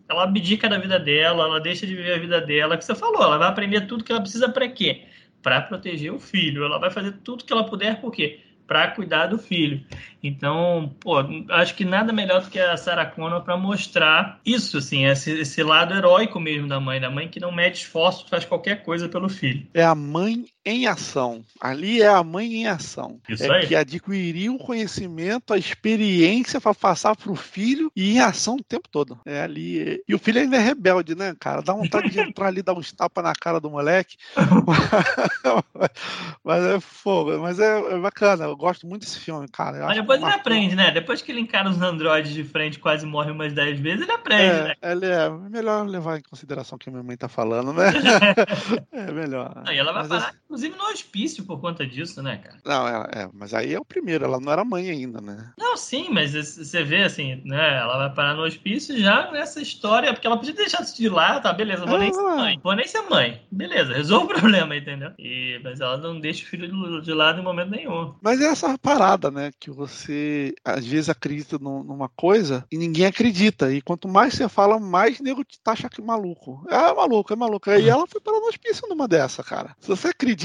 [0.07, 3.21] Ela abdica da vida dela, ela deixa de viver a vida dela, que você falou,
[3.21, 5.03] ela vai aprender tudo que ela precisa para quê?
[5.43, 6.63] Para proteger o filho.
[6.63, 8.39] Ela vai fazer tudo que ela puder, por quê?
[8.69, 9.83] Para cuidar do filho.
[10.21, 11.15] Então, pô,
[11.49, 15.63] acho que nada melhor do que a Sarah Connor para mostrar isso, assim, esse, esse,
[15.63, 19.27] lado heróico mesmo da mãe, da mãe que não mede esforço, faz qualquer coisa pelo
[19.27, 19.65] filho.
[19.73, 21.43] É a mãe em ação.
[21.59, 23.19] Ali é a mãe em ação.
[23.27, 23.67] Isso é aí.
[23.67, 28.63] que adquiriu o conhecimento, a experiência para passar para o filho e em ação o
[28.63, 29.19] tempo todo.
[29.25, 30.01] É ali.
[30.07, 31.61] E o filho ainda é rebelde, né, cara?
[31.61, 34.17] Dá vontade de entrar ali, dar uns tapas na cara do moleque.
[36.43, 38.45] mas é fogo, mas é, é, bacana.
[38.45, 39.85] Eu gosto muito desse filme, cara.
[39.85, 40.91] Mas depois ele aprende, né?
[40.91, 44.43] Depois que ele encara os androides de frente quase morre umas 10 vezes, ele aprende,
[44.43, 44.73] é, né?
[44.81, 47.89] Ele é melhor levar em consideração o que a minha mãe tá falando, né?
[48.91, 49.63] é melhor.
[49.65, 52.57] Não, e ela vai mas parar, inclusive, no hospício por conta disso, né, cara?
[52.65, 55.51] Não, é, é, mas aí é o primeiro, ela não era mãe ainda, né?
[55.57, 57.77] Não, sim, mas você vê assim, né?
[57.77, 61.39] Ela vai parar no hospício já nessa história, porque ela podia deixar isso de lá,
[61.39, 61.53] tá?
[61.53, 62.59] Beleza, vou ah, nem ser mãe.
[62.63, 63.41] Vou nem ser mãe.
[63.51, 65.11] Beleza, resolve o problema, entendeu?
[65.17, 68.13] E, mas ela não deixa o filho de lado em momento nenhum.
[68.21, 69.51] Mas é essa parada, né?
[69.59, 73.71] Que você às vezes acredita numa coisa e ninguém acredita.
[73.71, 76.65] E quanto mais você fala, mais nego te taxa que maluco.
[76.69, 77.69] É maluco, é maluco.
[77.69, 79.75] Aí ela foi parar no hospício numa dessa, cara.
[79.79, 80.38] Se você acredita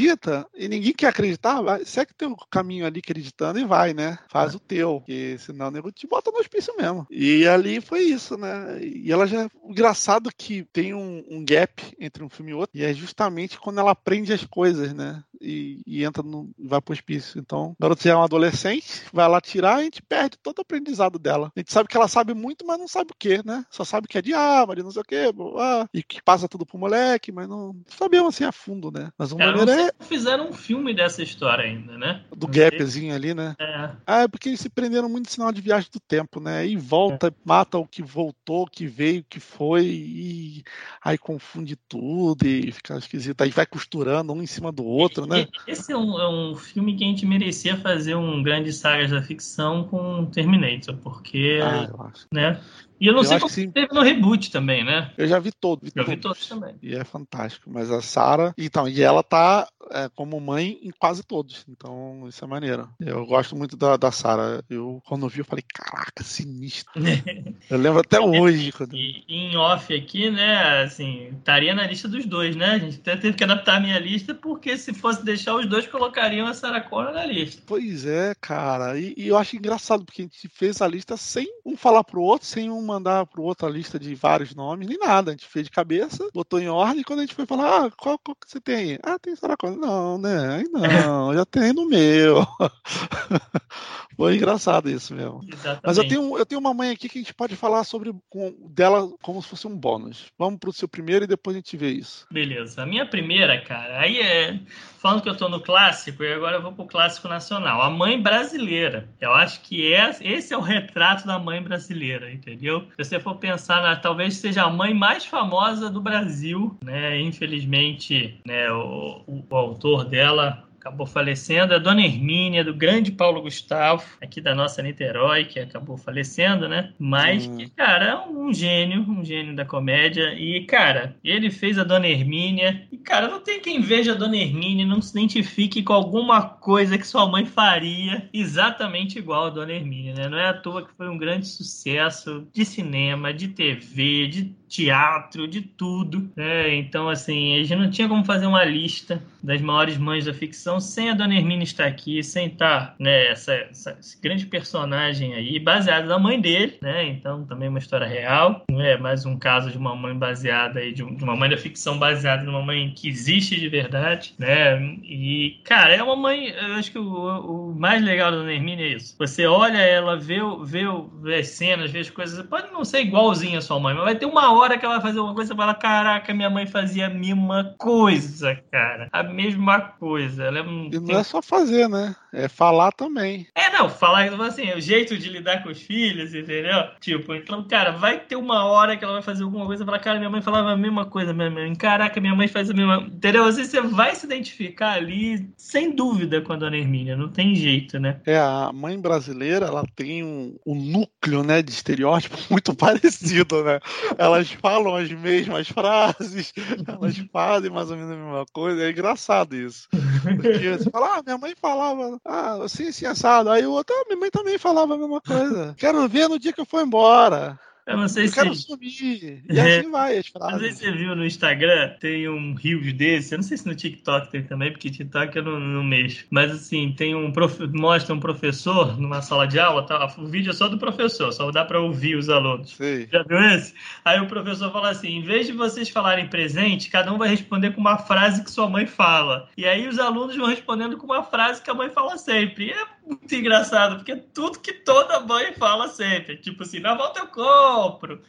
[0.55, 4.19] e ninguém quer acreditar, vai, segue teu caminho ali acreditando e vai, né?
[4.29, 5.01] Faz o teu.
[5.01, 7.07] Porque senão o nego te bota no hospício mesmo.
[7.11, 8.81] E ali foi isso, né?
[8.83, 9.49] E ela já.
[9.65, 12.79] Engraçado que tem um, um gap entre um filme e outro.
[12.79, 15.23] E é justamente quando ela aprende as coisas, né?
[15.41, 16.51] E, e entra no.
[16.59, 17.39] vai pro hospício.
[17.39, 20.59] Então, o garoto já é um adolescente, vai lá tirar e a gente perde todo
[20.59, 21.53] o aprendizado dela.
[21.55, 23.65] A gente sabe que ela sabe muito, mas não sabe o que, né?
[23.71, 24.35] Só sabe que é de
[24.75, 28.35] de não sei o quê, ah, e que passa tudo pro moleque, mas não sabemos
[28.35, 29.13] assim a fundo, né?
[29.17, 29.84] Mas uma é, maneira é.
[30.01, 32.23] Fizeram um filme dessa história ainda, né?
[32.35, 33.55] Do gapzinho ali, né?
[33.59, 33.91] É.
[34.07, 36.67] Ah, é porque eles se prenderam muito em sinal de viagem do tempo, né?
[36.67, 37.33] E volta, é.
[37.45, 40.63] mata o que voltou, o que veio, o que foi, e
[41.03, 43.41] aí confunde tudo e fica esquisito.
[43.43, 45.47] Aí vai costurando um em cima do outro, né?
[45.67, 49.23] Esse é um, é um filme que a gente merecia fazer um grande saga da
[49.23, 51.61] ficção com Terminator, porque.
[51.63, 52.27] Ah, eu acho.
[52.33, 52.61] Né?
[53.05, 55.13] E eu não eu sei como que teve no reboot também, né?
[55.19, 55.93] Eu já vi todos.
[55.93, 56.15] Vi eu todos.
[56.15, 56.75] vi todos também.
[56.83, 57.69] E é fantástico.
[57.71, 58.55] Mas a Sarah.
[58.57, 61.67] Então, e ela tá é, como mãe em quase todos.
[61.69, 62.89] Então, isso é maneiro.
[62.99, 64.65] Eu gosto muito da, da Sarah.
[64.71, 66.93] Eu, quando vi, eu falei, caraca, sinistro.
[67.69, 68.73] eu lembro até hoje.
[68.73, 68.95] Quando...
[68.95, 70.83] E em off aqui, né?
[70.85, 72.71] Assim, estaria na lista dos dois, né?
[72.71, 75.87] A gente até teve que adaptar a minha lista, porque se fosse deixar os dois,
[75.87, 77.63] colocariam a Sarah Connor na lista.
[77.67, 78.99] Pois é, cara.
[78.99, 82.23] E, e eu acho engraçado, porque a gente fez a lista sem um falar pro
[82.23, 85.31] outro, sem um mandar pro outro a lista de vários nomes, nem nada.
[85.31, 87.91] A gente fez de cabeça, botou em ordem, e quando a gente foi falar, ah,
[87.91, 88.99] qual, qual que você tem?
[89.03, 89.79] Ah, tem Sarah Connor.
[89.79, 90.65] Não, né?
[90.71, 92.47] Não, já tem no meu.
[94.17, 95.41] Foi engraçado isso mesmo.
[95.47, 95.83] Exatamente.
[95.85, 98.55] Mas eu tenho, eu tenho uma mãe aqui que a gente pode falar sobre com,
[98.71, 100.27] dela como se fosse um bônus.
[100.39, 102.27] Vamos pro seu primeiro e depois a gente vê isso.
[102.31, 102.83] Beleza.
[102.83, 104.61] A minha primeira, cara, aí é.
[104.99, 107.83] Falando que eu tô no clássico, e agora eu vou pro clássico nacional.
[107.83, 109.07] A mãe brasileira.
[109.21, 112.74] Eu acho que é, esse é o retrato da mãe brasileira, entendeu?
[112.81, 117.21] Se você for pensar, na, talvez seja a mãe mais famosa do Brasil, né?
[117.21, 123.41] Infelizmente, né, o, o, o autor dela acabou falecendo, a dona Hermínia, do grande Paulo
[123.41, 126.93] Gustavo, aqui da nossa Niterói, que acabou falecendo, né?
[126.99, 130.35] Mas que, cara, é um gênio, um gênio da comédia.
[130.35, 132.87] E, cara, ele fez a dona Hermínia.
[132.93, 136.43] E, cara, não tem quem veja a dona Hermínia e não se identifique com alguma
[136.43, 140.29] coisa que sua mãe faria exatamente igual a dona Hermínia, né?
[140.29, 145.47] Não é à toa que foi um grande sucesso de cinema, de TV, de teatro,
[145.47, 146.29] de tudo.
[146.35, 146.75] Né?
[146.75, 150.81] Então, assim, a gente não tinha como fazer uma lista das maiores mães da ficção
[150.81, 155.59] sem a Dona Hermínia estar aqui, sem estar, né, essa, essa esse grande personagem aí,
[155.59, 157.07] baseado na mãe dele, né?
[157.07, 161.03] Então, também uma história real, é mais um caso de uma mãe baseada aí, de,
[161.03, 164.81] uma mãe da ficção baseada numa mãe que existe de verdade, né?
[165.03, 168.87] E, cara, é uma mãe, eu acho que o, o mais legal da Dona Hermínia
[168.87, 169.15] é isso.
[169.19, 170.85] Você olha ela, vê, vê,
[171.23, 174.15] vê as cenas, vê as coisas, pode não ser igualzinha a sua mãe, mas vai
[174.15, 176.67] ter uma hora hora que ela vai fazer alguma coisa, você fala, caraca, minha mãe
[176.67, 179.09] fazia a mesma coisa, cara.
[179.13, 180.45] A mesma coisa.
[180.45, 180.91] Ela é um...
[180.93, 182.15] E não é só fazer, né?
[182.33, 183.47] É falar também.
[183.55, 186.85] É, não, falar assim, é o jeito de lidar com os filhos, entendeu?
[187.01, 190.01] Tipo, então, cara, vai ter uma hora que ela vai fazer alguma coisa e falar,
[190.01, 192.97] cara, minha mãe falava a mesma coisa, minha mãe, caraca, minha mãe faz a mesma.
[193.07, 193.45] Entendeu?
[193.45, 197.55] Às vezes você vai se identificar ali, sem dúvida, com a dona Hermínia, não tem
[197.55, 198.21] jeito, né?
[198.27, 203.79] É, a mãe brasileira, ela tem um, um núcleo, né, de estereótipo muito parecido, né?
[204.19, 206.53] Elas falam as mesmas frases,
[206.87, 209.89] elas fazem mais ou menos a mesma coisa, é engraçado isso.
[209.91, 213.51] Porque você fala, ah, minha mãe falava, ah, assim, assim, assado.
[213.51, 215.75] Aí o outro, ah, minha mãe também falava a mesma coisa.
[215.77, 217.59] Quero ver no dia que eu for embora.
[217.87, 218.35] Eu não sei eu se.
[218.35, 219.43] quero sumir.
[219.49, 219.79] E é.
[219.79, 220.53] assim vai as frases.
[220.53, 223.35] Não sei se você viu no Instagram, tem um rios desse.
[223.35, 226.25] Eu não sei se no TikTok tem também, porque TikTok eu não, não mexo.
[226.31, 227.61] Mas assim, tem um prof...
[227.75, 230.15] mostra um professor numa sala de aula, tá?
[230.17, 232.75] o vídeo é só do professor, só dá para ouvir os alunos.
[232.75, 233.07] Sim.
[233.13, 233.75] Já viu esse?
[234.05, 237.73] Aí o professor fala assim: em vez de vocês falarem presente, cada um vai responder
[237.73, 239.49] com uma frase que sua mãe fala.
[239.59, 242.67] E aí os alunos vão respondendo com uma frase que a mãe fala sempre.
[242.67, 246.37] E é muito engraçado, porque é tudo que toda mãe fala sempre.
[246.39, 247.27] Tipo assim, na volta eu
[247.75, 248.23] compro.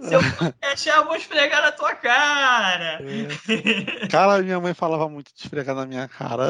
[0.00, 0.20] Se eu
[0.72, 3.00] achar, eu vou esfregar na tua cara.
[3.02, 4.06] É.
[4.08, 6.44] Cara, minha mãe falava muito de esfregar na minha cara.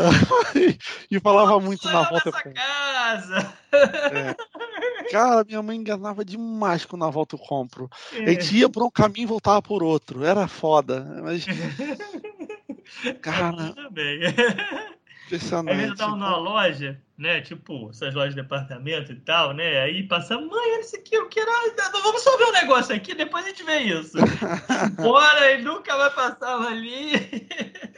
[1.11, 2.53] e falava muito na volta compro.
[2.55, 3.55] casa.
[3.73, 5.11] É.
[5.11, 7.91] Cara, minha mãe enganava demais com na volta eu compro.
[8.13, 8.23] É.
[8.23, 10.25] A gente ia por um caminho e voltava por outro.
[10.25, 11.05] Era foda.
[11.23, 11.45] Mas.
[13.21, 13.73] Cara.
[13.73, 14.21] Também.
[15.27, 15.77] Impressionante.
[15.77, 17.41] Vezes eu tava numa loja, né?
[17.41, 19.81] Tipo, essas lojas de departamento e tal, né?
[19.81, 21.51] Aí passa, mãe, olha isso aqui, eu quero.
[22.03, 24.17] Vamos só ver um negócio aqui, depois a gente vê isso.
[24.97, 27.13] Bora, e nunca vai passar ali.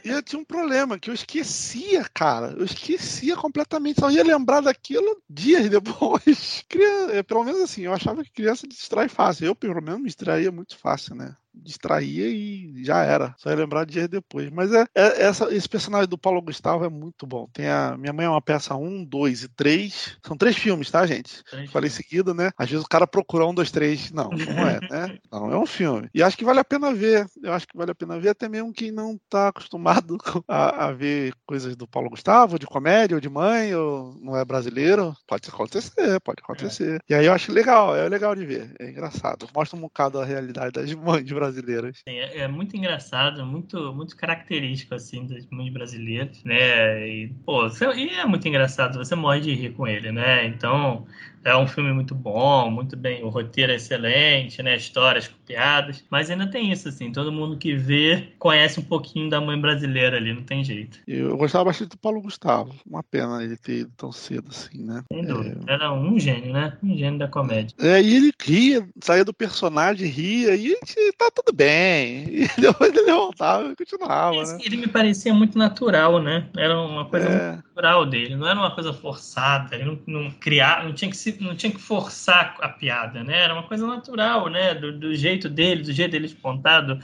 [0.03, 2.53] e eu tinha um problema, que eu esquecia, cara.
[2.57, 3.99] Eu esquecia completamente.
[3.99, 6.63] Só ia lembrar daquilo dias depois.
[7.27, 9.45] Pelo menos assim, eu achava que criança distrai fácil.
[9.45, 11.35] Eu, pelo menos, me distraía muito fácil, né?
[11.55, 13.33] distraía e já era.
[13.37, 14.49] Só ia lembrar dias depois.
[14.49, 17.47] Mas é, é, essa, esse personagem do Paulo Gustavo é muito bom.
[17.53, 20.17] Tem a Minha Mãe é uma peça 1, 2 e 3.
[20.25, 21.43] São três filmes, tá, gente?
[21.43, 22.51] Três Falei seguido, né?
[22.57, 24.11] Às vezes o cara procura um, dois, três.
[24.11, 25.17] Não, não é, né?
[25.31, 26.09] Não, é um filme.
[26.13, 27.25] E acho que vale a pena ver.
[27.43, 30.91] Eu acho que vale a pena ver, até mesmo quem não tá acostumado a, a
[30.91, 35.15] ver coisas do Paulo Gustavo, de comédia, ou de mãe, ou não é brasileiro.
[35.27, 37.01] Pode acontecer, pode acontecer.
[37.01, 37.13] É.
[37.13, 38.73] E aí eu acho legal, é legal de ver.
[38.79, 39.47] É engraçado.
[39.53, 42.01] Mostra um bocado a realidade das mães brasileiras brasileiras.
[42.07, 47.07] É, é, muito engraçado, muito, muito característico, assim, das mães brasileiras, né?
[47.07, 50.45] E, pô, e é muito engraçado, você morre de rir com ele, né?
[50.47, 51.05] Então,
[51.45, 54.75] é um filme muito bom, muito bem, o roteiro é excelente, né?
[54.75, 59.39] Histórias piadas, mas ainda tem isso, assim, todo mundo que vê conhece um pouquinho da
[59.39, 60.97] mãe brasileira ali, não tem jeito.
[61.07, 65.03] Eu gostava bastante do Paulo Gustavo, uma pena ele ter ido tão cedo assim, né?
[65.13, 65.73] Sem dúvida, é...
[65.73, 66.75] era um gênio, né?
[66.81, 67.75] Um gênio da comédia.
[67.79, 72.25] É, e ele ria, saía do personagem, ria, e a gente tá tudo bem.
[72.27, 74.57] E depois ele voltava e continuava, né?
[74.63, 76.47] Ele me parecia muito natural, né?
[76.57, 77.51] Era uma coisa é...
[77.51, 81.17] muito natural dele, não era uma coisa forçada, ele não, não criar, não tinha que
[81.17, 83.43] se não tinha que forçar a piada, né?
[83.43, 84.73] Era uma coisa natural, né?
[84.73, 86.99] Do, do jeito dele, do jeito dele contado,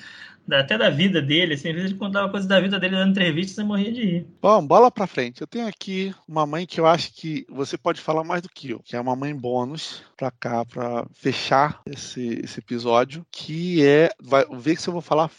[0.49, 3.51] até da vida dele, assim, às vezes ele contava coisas da vida dele na entrevista
[3.51, 4.27] e você morria de rir.
[4.41, 5.41] Bom, bola pra frente.
[5.41, 8.71] Eu tenho aqui uma mãe que eu acho que você pode falar mais do que
[8.71, 14.09] eu, que é uma mãe bônus pra cá, pra fechar esse, esse episódio, que é,
[14.21, 14.45] vai
[14.77, 15.29] se eu vou falar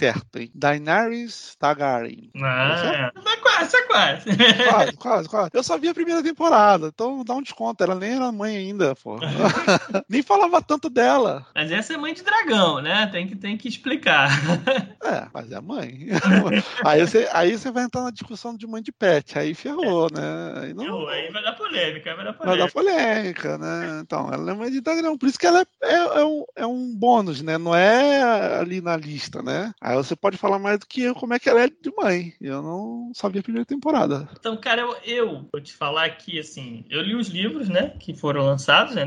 [0.00, 0.50] certo, hein?
[0.54, 2.30] Daenerys Targaryen.
[2.42, 4.24] Ah, tá quase, tá quase.
[4.70, 5.50] Quase, quase, quase.
[5.52, 7.84] Eu só vi a primeira temporada, então dá um desconto.
[7.84, 9.18] Ela nem era mãe ainda, pô.
[10.08, 11.46] nem falava tanto dela.
[11.54, 13.06] Mas essa é mãe de dragão, né?
[13.08, 14.30] Tem que, tem que explicar.
[15.02, 16.08] É, mas é mãe.
[16.84, 20.62] aí, você, aí você vai entrar na discussão de mãe de pet, aí ferrou, né?
[20.62, 21.08] Aí, não...
[21.08, 22.46] aí vai dar polêmica, vai dar polêmica.
[22.46, 24.00] Vai dar polêmica, né?
[24.02, 25.16] Então, ela é mãe de dragão.
[25.16, 27.56] Por isso que ela é, é, é um, é um bônus, né?
[27.56, 28.22] Não é
[28.60, 29.72] ali na lista, né?
[29.90, 32.32] Aí você pode falar mais do que eu como é que ela é de mãe.
[32.40, 34.28] Eu não sabia a primeira temporada.
[34.38, 38.14] Então, cara, eu, eu vou te falar que, assim, eu li os livros, né, que
[38.14, 39.04] foram lançados, né,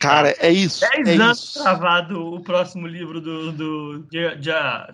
[0.00, 0.80] Cara, é isso.
[0.80, 1.62] 10 é anos isso.
[1.62, 4.30] travado o próximo livro do, do, de,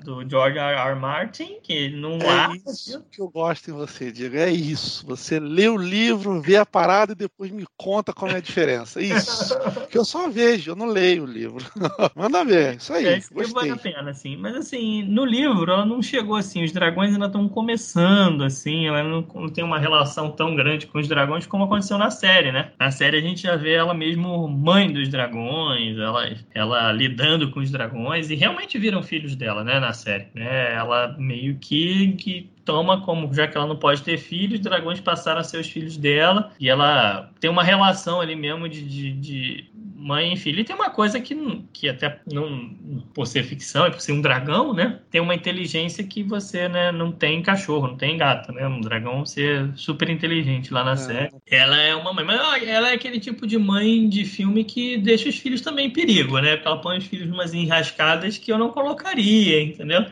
[0.03, 0.77] do George R.
[0.77, 0.99] R.
[0.99, 2.51] Martin, que não é há.
[2.69, 4.37] isso que eu gosto em você, Diego.
[4.37, 5.07] É isso.
[5.07, 9.01] Você lê o livro, vê a parada e depois me conta qual é a diferença.
[9.01, 9.57] Isso.
[9.89, 11.65] que eu só vejo, eu não leio o livro.
[12.17, 12.75] Manda ver.
[12.75, 13.07] Isso aí.
[13.07, 14.37] É, isso vale a pena, assim.
[14.37, 16.65] Mas assim, no livro ela não chegou assim.
[16.65, 18.89] Os dragões ainda estão começando, assim.
[18.89, 22.51] Ela não, não tem uma relação tão grande com os dragões como aconteceu na série,
[22.51, 22.73] né?
[22.77, 27.61] Na série a gente já vê ela mesmo mãe dos dragões, ela, ela lidando com
[27.61, 30.27] os dragões, e realmente viram filhos dela, né, na série.
[30.35, 30.75] Né?
[30.75, 35.41] Ela meio que, que toma como, já que ela não pode ter filhos, dragões passaram
[35.41, 39.65] a ser os filhos dela, e ela tem uma relação ali mesmo de, de, de
[40.07, 40.61] mãe e filho.
[40.61, 41.35] E tem uma coisa que,
[41.73, 42.71] que até não,
[43.13, 45.01] por ser ficção e por ser um dragão, né?
[45.11, 48.69] Tem uma inteligência que você né, não tem cachorro, não tem gato, né?
[48.69, 50.97] Um dragão ser super inteligente lá na é.
[50.97, 51.31] série.
[51.51, 55.29] Ela é uma mãe, mas ela é aquele tipo de mãe de filme que deixa
[55.29, 56.55] os filhos também em perigo, né?
[56.55, 60.07] Porque ela põe os filhos umas enrascadas que eu não colocaria, entendeu?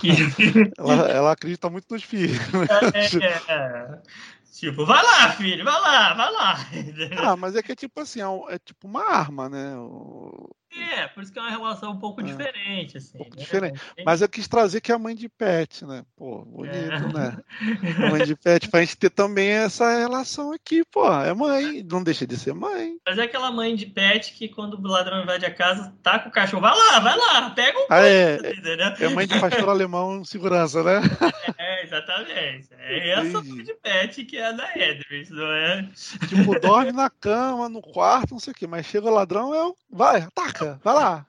[0.00, 0.08] Que...
[0.78, 2.38] ela, ela, acredita muito nos filhos.
[2.94, 3.98] É, é,
[4.56, 6.56] Tipo, vai lá, filho, vai lá, vai lá.
[7.18, 9.76] Ah, mas é que é tipo assim, é, é tipo uma arma, né?
[9.76, 10.48] O...
[10.78, 12.24] É, por isso que é uma relação um pouco é.
[12.24, 13.16] diferente, assim.
[13.16, 13.42] Um pouco né?
[13.42, 13.80] diferente.
[14.04, 16.04] Mas eu quis trazer que é a mãe de pet, né?
[16.16, 17.12] Pô, bonito, é.
[17.12, 17.38] né?
[18.06, 21.06] A mãe de pet, pra gente ter também essa relação aqui, pô.
[21.22, 22.96] É mãe, não deixa de ser mãe.
[23.06, 26.28] Mas é aquela mãe de pet que quando o ladrão invade a casa, tá com
[26.28, 26.62] o cachorro.
[26.62, 28.86] Vai lá, vai lá, pega um ah, é, entendeu?
[29.00, 31.00] É mãe de pastor alemão segurança, né?
[31.58, 32.68] É, exatamente.
[32.78, 35.88] É essa mãe de pet que é a da Edris, não é?
[36.28, 39.76] Tipo, dorme na cama, no quarto, não sei o quê, mas chega o ladrão, eu.
[39.90, 40.65] Vai, ataca!
[40.82, 41.26] Vai lá.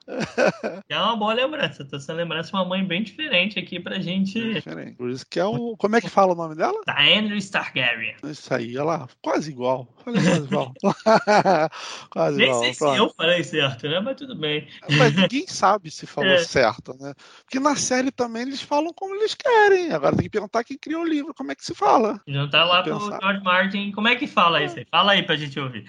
[0.88, 1.84] É uma boa lembrança.
[1.84, 4.54] Tô sendo lembrança uma mãe bem diferente aqui pra gente.
[4.54, 4.96] Diferente.
[4.96, 5.76] Por isso que é o.
[5.76, 6.80] Como é que fala o nome dela?
[6.86, 8.16] Daenerys Targaryen.
[8.24, 9.08] Isso aí, olha lá.
[9.22, 9.88] Quase igual.
[10.04, 10.72] Falei quase igual.
[12.10, 12.62] quase Nem igual.
[12.62, 12.94] sei Pronto.
[12.94, 14.00] se eu falei certo, né?
[14.00, 14.68] Mas tudo bem.
[14.96, 16.38] Mas ninguém sabe se falou é.
[16.38, 17.14] certo, né?
[17.44, 19.92] Porque na série também eles falam como eles querem.
[19.92, 22.20] Agora tem que perguntar quem criou o livro, como é que se fala.
[22.26, 23.92] Já tá lá pro George Martin.
[23.92, 24.64] Como é que fala é.
[24.64, 24.86] isso aí?
[24.90, 25.84] Fala aí pra gente ouvir.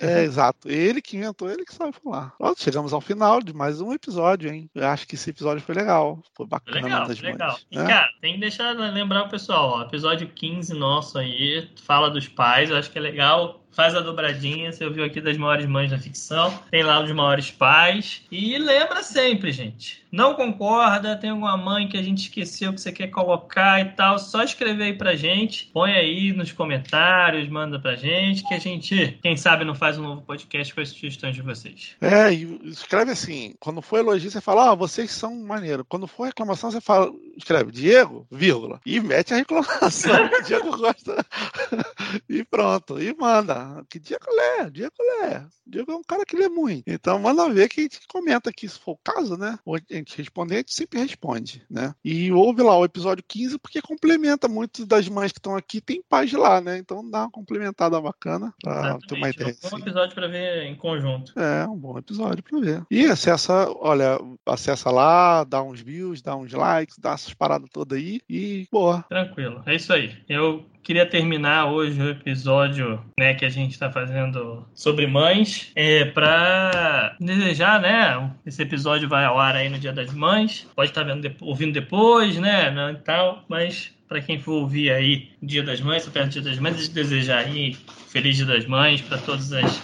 [0.00, 0.68] É, exato.
[0.68, 2.34] Ele que inventou, ele que sabe falar.
[2.38, 4.68] Pronto, chegamos chegamos ao final de mais um episódio, hein?
[4.74, 6.20] Eu acho que esse episódio foi legal.
[6.34, 6.80] Foi bacana.
[6.80, 7.58] Legal, legal.
[7.70, 7.86] E, né?
[7.86, 12.70] cara, tem que deixar lembrar o pessoal, ó, episódio 15 nosso aí, fala dos pais,
[12.70, 14.72] eu acho que é legal faz a dobradinha.
[14.72, 18.22] Você ouviu aqui das maiores mães da ficção, tem lá os maiores pais.
[18.30, 20.02] E lembra sempre, gente.
[20.12, 24.18] Não concorda, tem alguma mãe que a gente esqueceu que você quer colocar e tal,
[24.18, 25.70] só escrever aí pra gente.
[25.72, 30.02] Põe aí nos comentários, manda pra gente, que a gente, quem sabe, não faz um
[30.02, 31.96] novo podcast com as sugestões de vocês.
[31.98, 35.82] É, escreve assim: quando for elogio, você fala, ah, vocês são maneiro.
[35.82, 41.24] Quando for reclamação, você fala, escreve Diego, vírgula, e mete a reclamação Diego gosta.
[42.28, 45.42] e pronto, e manda que Diego lê, Diego lê.
[45.66, 46.84] Diego é um cara que lê muito.
[46.86, 49.58] Então manda ver que a gente comenta aqui, se for o caso, né?
[49.64, 51.94] Ou a gente responder, a gente sempre responde, né?
[52.04, 56.02] E ouve lá o episódio 15, porque complementa muito das mães que estão aqui, tem
[56.02, 56.78] pais lá, né?
[56.78, 59.06] Então dá uma complementada bacana pra Exatamente.
[59.06, 59.56] ter uma ideia.
[59.62, 61.38] É um bom episódio para ver em conjunto.
[61.38, 62.86] É, um bom episódio para ver.
[62.90, 67.98] E acessa, olha, acessa lá, dá uns views, dá uns likes, dá essas paradas todas
[67.98, 69.04] aí e boa.
[69.08, 70.16] Tranquilo, é isso aí.
[70.28, 76.04] Eu queria terminar hoje o episódio né, que a gente está fazendo sobre mães é,
[76.04, 78.30] para desejar, né?
[78.44, 80.66] Esse episódio vai ao ar aí no Dia das Mães.
[80.74, 82.72] Pode estar tá vendo, ouvindo depois, né?
[82.92, 86.88] e tal, mas para quem for ouvir aí Dia das Mães, do Dia das Mães,
[86.88, 87.76] desejar aí
[88.08, 89.82] Feliz Dia das Mães para todas as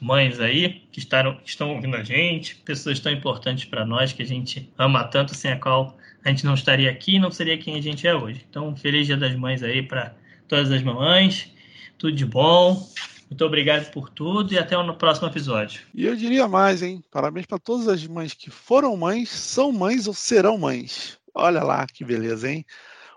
[0.00, 4.22] mães aí que, estão que estão ouvindo a gente, pessoas tão importantes para nós que
[4.22, 7.76] a gente ama tanto, sem a qual a gente não estaria aqui, não seria quem
[7.76, 8.44] a gente é hoje.
[8.48, 10.14] Então, feliz Dia das Mães aí para
[10.50, 11.48] todas as mamães.
[11.96, 12.86] Tudo de bom.
[13.30, 15.82] Muito obrigado por tudo e até o próximo episódio.
[15.94, 17.02] E eu diria mais, hein?
[17.12, 21.16] Parabéns para todas as mães que foram mães, são mães ou serão mães.
[21.32, 22.66] Olha lá que beleza, hein?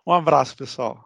[0.06, 1.02] Um abraço, pessoal.